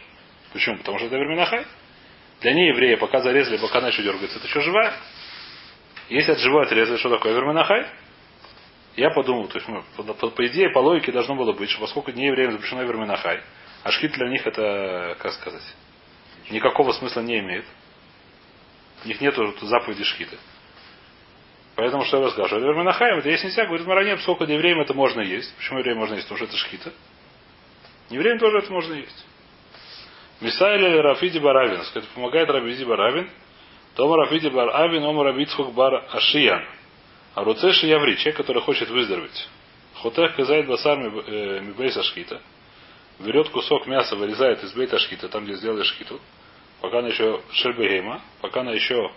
Почему? 0.54 0.78
Потому 0.78 0.98
что 0.98 1.08
это 1.08 1.18
верминахай. 1.18 1.66
Для 2.42 2.54
нееврея, 2.54 2.98
пока 2.98 3.22
зарезали, 3.22 3.58
пока 3.58 3.80
она 3.80 3.88
еще 3.88 4.04
дергается, 4.04 4.38
это 4.38 4.48
еще 4.48 4.62
живая. 4.62 4.94
Если 6.10 6.32
от 6.32 6.40
живой 6.40 6.66
отрезали, 6.66 6.98
что 6.98 7.10
такое 7.10 7.34
верминахай? 7.34 7.88
Я 8.96 9.10
подумал, 9.10 9.48
то 9.48 9.58
есть, 9.58 9.68
ну, 9.68 9.84
по, 9.98 10.04
по, 10.04 10.30
по 10.30 10.48
идее, 10.48 10.70
по 10.70 10.80
логике 10.80 11.12
должно 11.12 11.36
было 11.36 11.52
быть, 11.52 11.70
что 11.70 11.82
поскольку 11.82 12.12
не 12.12 12.28
евреям 12.28 12.54
запрещено 12.54 12.84
верминахай, 12.84 13.42
а 13.84 13.92
шкит 13.92 14.14
для 14.14 14.30
них 14.30 14.48
это, 14.48 15.18
как 15.20 15.34
сказать, 15.34 15.76
никакого 16.50 16.94
смысла 16.94 17.22
не 17.22 17.40
имеет. 17.40 17.66
У 19.04 19.08
них 19.08 19.20
нету 19.20 19.54
заповеди 19.62 20.04
шкиты. 20.04 20.38
Поэтому 21.76 22.06
что 22.06 22.18
я 22.18 22.26
расскажу? 22.28 22.58
Верминахаем, 22.58 23.20
это 23.20 23.30
есть 23.30 23.44
нельзя, 23.44 23.66
говорит 23.66 23.86
Маранем, 23.86 24.18
сколько 24.20 24.46
евреям 24.46 24.80
это 24.80 24.94
можно 24.94 25.20
есть. 25.22 25.54
Почему 25.58 25.80
евреям 25.80 25.98
можно 25.98 26.16
есть? 26.16 26.28
Потому 26.28 26.38
что 26.38 26.46
это 26.46 26.58
шкита. 26.58 26.94
Евреям 28.10 28.40
тоже 28.40 28.60
это 28.60 28.72
можно 28.72 28.94
есть. 28.94 29.26
Мисайли 30.40 30.98
Рафиди 31.00 31.40
Баравин. 31.40 31.82
Помогает 32.14 32.50
Рафиди 32.50 32.86
Баравин. 32.86 33.30
Тома 33.96 34.18
Рафиди 34.18 34.48
Баравин, 34.48 35.04
Ома 35.04 35.26
Рабицхук 35.26 35.74
Бар 35.74 36.06
Ашиян. 36.12 36.64
А 37.36 37.44
Руцеши 37.44 37.86
Яври, 37.88 38.16
человек, 38.16 38.38
который 38.38 38.62
хочет 38.62 38.90
выздороветь. 38.90 39.50
Хотех 39.96 40.36
казает 40.36 40.68
басар 40.68 40.98
мибейса 40.98 42.02
шхита. 42.04 42.42
Берет 43.20 43.50
кусок 43.50 43.88
мяса, 43.88 44.16
вырезает 44.16 44.64
из 44.64 44.74
бейта 44.74 44.98
шхита, 45.00 45.28
там, 45.28 45.44
где 45.44 45.56
сделали 45.56 45.84
шхиту. 45.84 46.20
Пока 46.82 47.00
она 47.00 47.10
еще 47.10 47.42
шельбегейма, 47.52 48.22
пока 48.42 48.62
она 48.62 48.72
еще 48.72 49.12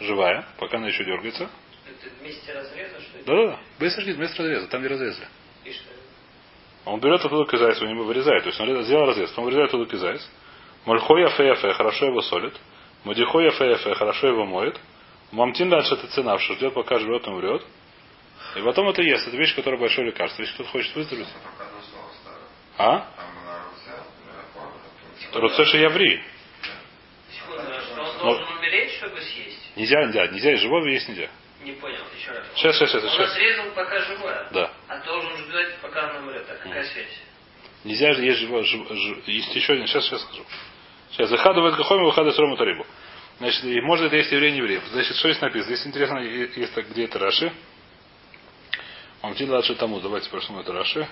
живая, 0.00 0.46
пока 0.58 0.78
она 0.78 0.88
еще 0.88 1.04
дергается. 1.04 1.48
Это 1.86 2.14
вместе 2.20 2.52
разреза, 2.52 3.00
что 3.00 3.18
ли? 3.18 3.24
Да-да-да. 3.24 3.58
Бейса 3.78 4.00
шхит, 4.00 4.16
вместо 4.16 4.42
разреза, 4.42 4.66
там, 4.68 4.80
где 4.80 4.88
разрезали. 4.88 5.28
И 5.64 5.72
что? 5.72 5.90
Он 6.86 7.00
берет 7.00 7.24
оттуда 7.24 7.48
кизайс, 7.50 7.80
у 7.82 7.86
него 7.86 8.04
вырезает. 8.04 8.42
То 8.42 8.48
есть 8.48 8.60
он 8.60 8.82
сделал 8.82 9.06
разрез, 9.06 9.32
он 9.36 9.44
вырезает 9.44 9.68
оттуда 9.68 9.90
кизайс. 9.90 10.28
Мальхоя 10.86 11.28
феяфе, 11.28 11.72
хорошо 11.72 12.06
его 12.06 12.22
солит. 12.22 12.54
Мадихоя 13.04 13.50
феяфе, 13.50 13.94
хорошо 13.94 14.28
его 14.28 14.44
моет. 14.44 14.80
Мамтин 15.32 15.68
дальше 15.68 15.94
это 15.94 16.06
цена, 16.08 16.38
что 16.38 16.54
ждет, 16.54 16.74
пока 16.74 16.98
живет, 16.98 17.26
умрет. 17.28 17.62
И 18.56 18.62
потом 18.62 18.88
это 18.88 19.02
ест. 19.02 19.28
Это 19.28 19.36
вещь, 19.36 19.54
которая 19.54 19.78
большое 19.78 20.06
лекарство. 20.06 20.42
Если 20.42 20.54
кто-то 20.54 20.70
хочет 20.70 20.94
выздороветь. 20.96 21.28
А? 22.78 23.06
Руцеша 25.34 25.76
Яври. 25.78 26.22
Он 28.22 28.34
Но- 28.40 28.56
умереть, 28.58 28.92
чтобы 28.94 29.20
съесть? 29.20 29.72
Нельзя, 29.76 30.04
нельзя. 30.06 30.26
Нельзя, 30.28 30.52
и 30.52 30.56
живого 30.56 30.86
есть 30.86 31.08
нельзя. 31.08 31.28
Не 31.62 31.72
понял, 31.72 32.00
еще 32.18 32.30
раз. 32.30 32.46
Сейчас, 32.54 32.76
сейчас, 32.76 32.90
сейчас, 32.92 33.04
Он 33.04 33.20
разрезал, 33.20 33.70
пока 33.74 33.98
живое. 34.00 34.48
Да. 34.52 34.72
А 34.88 34.98
должен 35.04 35.36
ждать, 35.38 35.76
пока 35.82 36.08
она 36.10 36.20
умрет. 36.20 36.46
А 36.48 36.54
какая 36.54 36.84
связь? 36.84 37.20
Нельзя 37.84 38.10
есть 38.10 38.38
живо, 38.40 38.62
жив- 38.64 38.88
жив- 38.90 39.28
есть 39.28 39.54
еще 39.54 39.74
один. 39.74 39.86
Сейчас, 39.86 40.04
сейчас 40.06 40.22
скажу. 40.22 40.44
Сейчас. 41.12 41.28
Захадывает 41.30 41.74
гахоми, 41.76 42.04
выхадывает 42.04 42.34
срому 42.36 42.56
тарибу. 42.56 42.86
Значит, 43.38 43.64
и 43.64 43.80
может 43.80 44.06
это 44.06 44.16
есть 44.16 44.32
еврей, 44.32 44.50
не 44.52 44.58
еврей. 44.58 44.80
Значит, 44.90 45.16
что 45.16 45.30
здесь 45.30 45.40
написано? 45.40 45.74
Здесь 45.74 45.86
интересно, 45.86 46.18
есть 46.18 46.76
где 46.90 47.04
это 47.04 47.18
Раши. 47.18 47.52
Мамтин 49.22 49.50
Ладши 49.50 49.74
тому. 49.76 50.00
Давайте 50.00 50.26
спросим 50.26 50.58
это 50.58 50.72
Раши. 50.72 51.08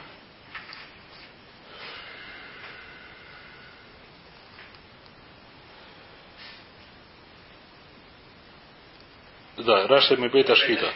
Да, 9.58 9.86
Раши 9.86 10.16
Мебейт 10.16 10.50
Ашхита. 10.50 10.92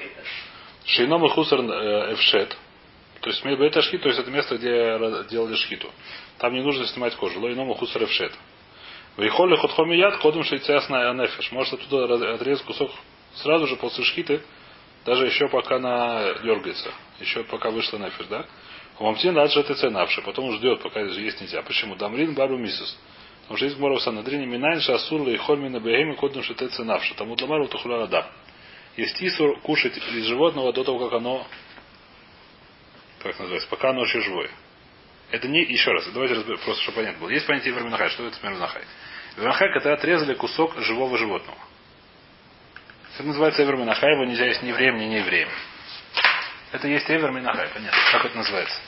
Шейном 0.84 1.24
и 1.24 1.28
хусар 1.28 1.60
э, 1.60 2.14
эвшет. 2.14 2.56
То 3.20 3.28
есть 3.28 3.44
бейт 3.44 3.76
ашхит, 3.76 4.02
то 4.02 4.08
есть 4.08 4.18
это 4.18 4.30
место, 4.30 4.56
где 4.56 5.28
делали 5.28 5.54
шхиту. 5.54 5.92
Там 6.38 6.54
не 6.54 6.62
нужно 6.62 6.86
снимать 6.86 7.14
кожу. 7.16 7.38
Лойном 7.38 7.70
и 7.70 7.74
хусар 7.74 8.02
эвшет. 8.04 8.32
Вейхоли 9.16 9.56
хотхоми 9.56 9.96
яд, 9.96 10.16
ходом 10.16 10.44
шейцясна 10.44 11.10
анефеш. 11.10 11.52
Может 11.52 11.74
оттуда 11.74 12.34
отрезать 12.34 12.64
кусок 12.64 12.90
сразу 13.34 13.66
же 13.66 13.76
после 13.76 14.04
шхиты, 14.04 14.42
даже 15.04 15.26
еще 15.26 15.48
пока 15.48 15.76
она 15.76 16.34
дергается. 16.42 16.92
Еще 17.20 17.44
пока 17.44 17.70
вышла 17.70 17.98
нефеш, 17.98 18.26
да? 18.26 18.46
Умамтин 18.98 19.34
дальше 19.34 19.60
это 19.60 19.74
ценавший. 19.74 20.22
Потом 20.22 20.52
ждет, 20.56 20.82
пока 20.82 21.00
есть 21.00 21.40
нельзя. 21.40 21.62
Почему? 21.62 21.96
Дамрин 21.96 22.34
бару 22.34 22.58
мисус. 22.58 22.98
Потому 23.42 23.56
что 23.56 23.66
есть 23.66 23.78
гмора 23.78 23.96
в 23.96 24.02
Санадрине, 24.02 24.46
минайн 24.46 24.80
шасур 24.80 25.22
лейхоль 25.22 25.58
мина 25.58 25.80
бегеми 25.80 26.14
кодом 26.14 26.42
шете 26.42 26.68
ценавший. 26.68 27.16
Тому 27.16 27.34
дламару 27.34 27.66
тухула 27.68 28.04
адам. 28.04 28.26
Есть 28.96 29.22
исур 29.22 29.58
кушать 29.60 29.96
из 29.96 30.24
животного 30.26 30.72
до 30.72 30.84
того, 30.84 30.98
как 30.98 31.14
оно 31.14 31.46
как 33.22 33.38
называется, 33.38 33.68
пока 33.68 33.90
оно 33.90 34.02
еще 34.02 34.20
живое. 34.20 34.50
Это 35.30 35.46
не, 35.48 35.62
еще 35.62 35.92
раз, 35.92 36.06
давайте 36.08 36.34
разберем, 36.34 36.58
просто 36.58 36.82
чтобы 36.82 36.96
понятно 36.96 37.20
было. 37.20 37.30
Есть 37.30 37.46
понятие 37.46 37.72
верминахай. 37.72 38.10
Что 38.10 38.26
это 38.26 38.36
верминахай? 38.42 38.82
Верминахай, 39.36 39.72
когда 39.72 39.92
отрезали 39.92 40.34
кусок 40.34 40.76
живого 40.78 41.16
животного. 41.16 41.58
Это 43.14 43.28
называется 43.28 43.62
верминахай, 43.62 44.12
его 44.12 44.24
нельзя 44.24 44.46
есть 44.46 44.62
ни 44.62 44.68
евреем, 44.68 44.98
ни 44.98 45.14
евреем. 45.16 45.48
Это 46.72 46.88
есть 46.88 47.10
эверминахай, 47.10 47.68
понятно. 47.68 47.98
Как 48.12 48.24
это 48.24 48.36
называется? 48.36 48.80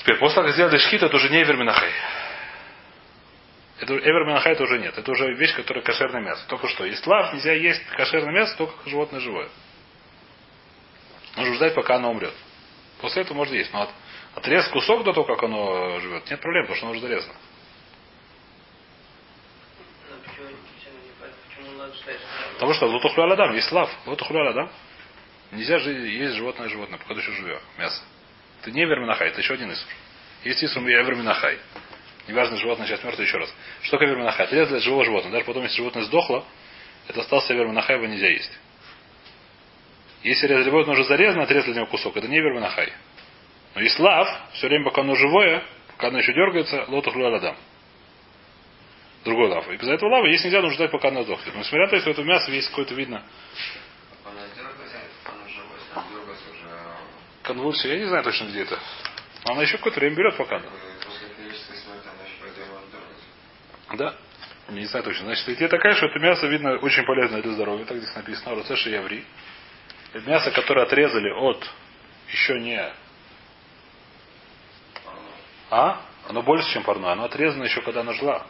Теперь, 0.00 0.18
после 0.18 0.34
того, 0.34 0.46
как 0.46 0.54
сделали 0.54 0.78
шхит, 0.78 1.02
это 1.02 1.14
уже 1.14 1.28
не 1.28 1.42
эверминахай. 1.42 1.90
Это 3.80 3.94
эверминахай 3.96 4.52
это 4.52 4.62
уже 4.64 4.78
нет. 4.78 4.96
Это 4.96 5.10
уже 5.10 5.32
вещь, 5.34 5.54
которая 5.54 5.84
кошерное 5.84 6.22
мясо. 6.22 6.44
Только 6.48 6.68
что. 6.68 6.84
Есть 6.84 7.06
лав, 7.06 7.32
нельзя 7.34 7.52
есть 7.52 7.84
кошерное 7.90 8.32
мясо, 8.32 8.56
только 8.56 8.88
животное 8.88 9.20
живое. 9.20 9.48
Нужно 11.36 11.54
ждать, 11.54 11.74
пока 11.74 11.96
оно 11.96 12.10
умрет. 12.10 12.34
После 13.00 13.22
этого 13.22 13.36
можно 13.36 13.54
есть. 13.54 13.72
Но 13.72 13.82
от 13.82 13.90
Отрез 14.34 14.66
кусок 14.68 15.04
до 15.04 15.12
того, 15.12 15.26
как 15.26 15.42
оно 15.42 16.00
живет, 16.00 16.28
нет 16.30 16.40
проблем, 16.40 16.64
потому 16.64 16.76
что 16.76 16.86
оно 16.86 16.92
уже 16.92 17.00
зарезано. 17.00 17.34
Ну, 21.58 21.92
Потому 22.54 22.74
что 22.74 22.86
лотухлю 22.86 23.24
аладам, 23.24 23.54
есть 23.54 23.70
лав, 23.72 23.90
лотухлю 24.06 24.40
аладам. 24.40 24.70
Нельзя 25.50 25.78
же 25.78 25.92
есть 25.92 26.34
животное 26.36 26.68
животное, 26.68 26.98
пока 26.98 27.14
ты 27.14 27.20
еще 27.20 27.32
живет, 27.32 27.60
мясо. 27.76 28.02
Это 28.62 28.70
не 28.70 28.84
верминахай, 28.84 29.28
это 29.28 29.40
еще 29.40 29.54
один 29.54 29.70
исур. 29.72 29.88
Есть 30.44 30.64
исур 30.64 30.82
верминахай. 30.82 31.58
Неважно, 32.28 32.56
животное 32.56 32.86
сейчас 32.86 33.02
мертвое, 33.04 33.26
еще 33.26 33.36
раз. 33.36 33.52
Что 33.82 33.92
такое 33.92 34.08
верминахай? 34.08 34.46
Отрезали 34.46 34.78
от 34.78 34.82
живого 34.82 35.04
животного. 35.04 35.32
Даже 35.32 35.44
потом, 35.44 35.64
если 35.64 35.76
животное 35.76 36.04
сдохло, 36.04 36.44
это 37.08 37.20
остался 37.20 37.52
верминахай, 37.52 37.96
его 37.96 38.06
нельзя 38.06 38.28
есть. 38.28 38.58
Если 40.22 40.46
резали 40.46 40.64
животное 40.64 40.94
уже 40.94 41.04
зарезано, 41.04 41.42
отрезали 41.42 41.72
от 41.72 41.76
него 41.76 41.86
кусок, 41.86 42.16
это 42.16 42.28
не 42.28 42.40
верминахай. 42.40 42.92
Но 43.74 43.80
есть 43.80 43.98
лав, 43.98 44.28
все 44.54 44.68
время, 44.68 44.84
пока 44.84 45.00
оно 45.00 45.14
живое, 45.14 45.62
пока 45.88 46.08
оно 46.08 46.18
еще 46.18 46.32
дергается, 46.32 46.84
лотухлю 46.88 47.26
аладам. 47.26 47.56
Другой 49.24 49.48
лав. 49.48 49.68
И 49.70 49.74
из-за 49.74 49.92
этого 49.92 50.10
лава 50.10 50.26
есть 50.26 50.44
нельзя, 50.44 50.60
нужно 50.60 50.74
ждать, 50.74 50.90
пока 50.90 51.08
оно 51.08 51.22
сдохнет. 51.22 51.54
Но 51.54 51.60
несмотря 51.60 51.86
на 51.86 51.90
то, 51.90 52.08
у 52.08 52.12
этого 52.12 52.24
мяса 52.24 52.50
есть 52.50 52.68
какое-то 52.68 52.94
видно 52.94 53.22
конвульсия, 57.42 57.92
я 57.92 57.98
не 57.98 58.04
знаю 58.06 58.24
точно 58.24 58.46
где 58.46 58.62
это. 58.62 58.78
Но 59.44 59.52
она 59.52 59.62
еще 59.62 59.76
какое-то 59.76 60.00
время 60.00 60.16
берет 60.16 60.36
пока. 60.36 60.56
э, 60.56 60.60
она. 63.88 63.96
Да. 63.96 64.14
Не 64.68 64.86
знаю 64.86 65.04
точно. 65.04 65.24
Значит, 65.24 65.48
идея 65.50 65.68
такая, 65.68 65.94
что 65.94 66.06
это 66.06 66.18
мясо, 66.18 66.46
видно, 66.46 66.76
очень 66.78 67.04
полезное 67.04 67.42
для 67.42 67.52
здоровья. 67.52 67.84
Так 67.84 67.98
здесь 67.98 68.14
написано. 68.14 68.54
Руцеши 68.54 68.90
яври. 68.90 69.24
Это 70.14 70.28
мясо, 70.28 70.50
которое 70.50 70.86
отрезали 70.86 71.30
от 71.30 71.68
еще 72.28 72.58
не... 72.60 72.80
А? 75.72 76.02
Оно 76.28 76.42
больше, 76.42 76.70
чем 76.70 76.82
парное. 76.82 77.12
Оно 77.12 77.24
отрезано 77.24 77.64
еще, 77.64 77.80
когда 77.80 78.02
она 78.02 78.12
жила. 78.12 78.46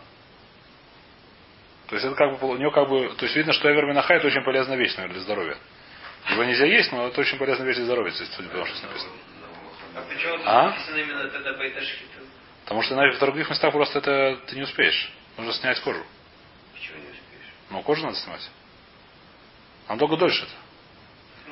То 1.86 1.94
есть 1.94 2.04
это 2.04 2.16
как 2.16 2.40
бы 2.40 2.48
у 2.48 2.56
нее 2.56 2.72
как 2.72 2.88
бы. 2.88 3.14
То 3.16 3.24
есть 3.24 3.36
видно, 3.36 3.52
что 3.52 3.70
Эверминахай 3.70 4.16
это 4.16 4.26
очень 4.26 4.42
полезная 4.42 4.76
вещь, 4.76 4.96
наверное, 4.96 5.14
для 5.14 5.22
здоровья. 5.22 5.56
Его 6.30 6.42
нельзя 6.42 6.66
есть, 6.66 6.90
но 6.90 7.06
это 7.06 7.20
очень 7.20 7.38
полезная 7.38 7.66
вещь 7.66 7.76
для 7.76 7.84
здоровья, 7.84 8.10
здесь, 8.10 8.28
судя 8.34 8.48
по 8.48 8.54
тому, 8.54 8.66
что 8.66 8.76
здесь 8.76 8.88
написано. 8.88 9.12
А 9.94 10.02
почему 10.02 10.38
А? 10.44 10.70
написано 10.70 10.96
именно 10.96 11.28
тогда 11.28 11.52
байташхит? 11.52 12.08
Потому 12.64 12.82
что 12.82 12.94
иначе 12.94 13.16
в 13.16 13.20
других 13.20 13.50
местах 13.50 13.72
просто 13.72 13.98
это 14.00 14.38
ты 14.48 14.56
не 14.56 14.62
успеешь. 14.62 15.12
Нужно 15.36 15.52
снять 15.52 15.80
кожу. 15.80 16.02
Почему 16.72 16.96
не 16.98 17.04
успеешь? 17.04 17.52
Ну, 17.70 17.82
кожу 17.82 18.02
надо 18.02 18.16
снимать. 18.16 18.50
А 19.86 19.94
долго 19.96 20.16
дольше 20.16 20.42
это. 20.42 20.52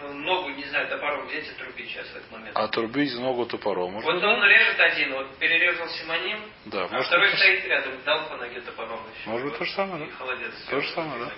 Ногу, 0.01 0.49
не 0.51 0.65
знаю, 0.65 0.89
топором 0.89 1.27
взять 1.27 1.47
и 1.49 1.53
трубить 1.53 1.89
сейчас 1.91 2.07
в 2.09 2.17
этот 2.17 2.31
момент. 2.33 2.57
Отрубить 2.57 3.15
ногу 3.19 3.47
топором. 3.47 3.93
Может, 3.93 4.11
Вот 4.13 4.23
он 4.25 4.45
режет 4.45 4.81
один, 4.81 5.13
вот 5.15 5.37
перерезал 5.39 5.87
симоним, 5.89 6.41
Да, 6.67 6.85
а 6.85 6.89
может 6.89 7.07
второй 7.07 7.33
стоит 7.37 7.65
рядом, 7.67 8.03
дал 8.05 8.29
по 8.29 8.37
ноге 8.37 8.61
топором 8.63 9.01
еще. 9.15 9.29
Может 9.31 9.45
быть, 9.47 9.53
Вот. 9.53 9.59
то 9.59 9.65
же 9.67 9.73
самое, 9.73 10.07
да? 10.07 10.13
Холодец. 10.17 10.55
То 10.71 10.81
же 10.81 10.89
самое, 10.93 11.19
да. 11.25 11.33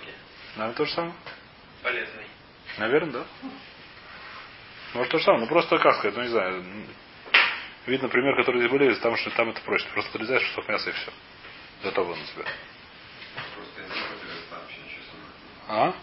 наверное, 0.55 0.75
то 0.75 0.85
же 0.85 0.91
самое. 0.93 1.13
Полезный. 1.83 2.25
Наверное, 2.77 3.11
да. 3.13 3.25
Может, 4.93 5.11
то 5.11 5.17
же 5.17 5.23
самое. 5.25 5.41
Ну, 5.43 5.47
просто, 5.47 5.77
как 5.79 5.95
сказать, 5.95 6.15
ну, 6.15 6.23
не 6.23 6.29
знаю. 6.29 6.63
Видно 7.85 8.07
пример, 8.07 8.35
который 8.37 8.59
здесь 8.61 8.71
были, 8.71 8.93
там, 8.95 9.15
что 9.17 9.29
там 9.31 9.49
это 9.49 9.59
проще. 9.61 9.85
Ты 9.85 9.91
просто 9.93 10.11
отрезаешь 10.17 10.47
кусок 10.49 10.69
мяса 10.69 10.89
и 10.89 10.93
все. 10.93 11.11
Готово 11.83 12.15
на 12.15 12.25
тебя. 12.25 12.45
Просто 13.55 13.81
язык 13.81 13.97
отрезать, 14.15 14.49
там 14.49 14.59
вообще 14.61 14.79
ничего. 14.85 15.01
А? 15.67 15.93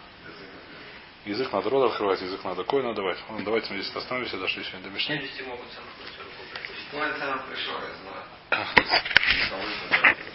Язык 1.30 1.52
надо 1.52 1.70
рот 1.70 1.92
открывать, 1.92 2.20
язык 2.22 2.42
надо 2.42 2.64
кой 2.64 2.82
надо 2.82 2.96
давать. 2.96 3.18
Ну, 3.28 3.44
давайте 3.44 3.72
мы 3.72 3.80
здесь 3.80 3.94
остановимся, 3.94 4.36
дошли 4.36 4.64
сегодня 4.64 4.88
до 4.88 4.90
Мишны. 4.90 5.16
Челюсти 5.16 5.42
могут 5.42 5.66
сам. 5.72 5.84
Ну, 6.92 6.98
пришло, 7.48 7.74
я 7.78 7.94
знаю. 8.50 10.26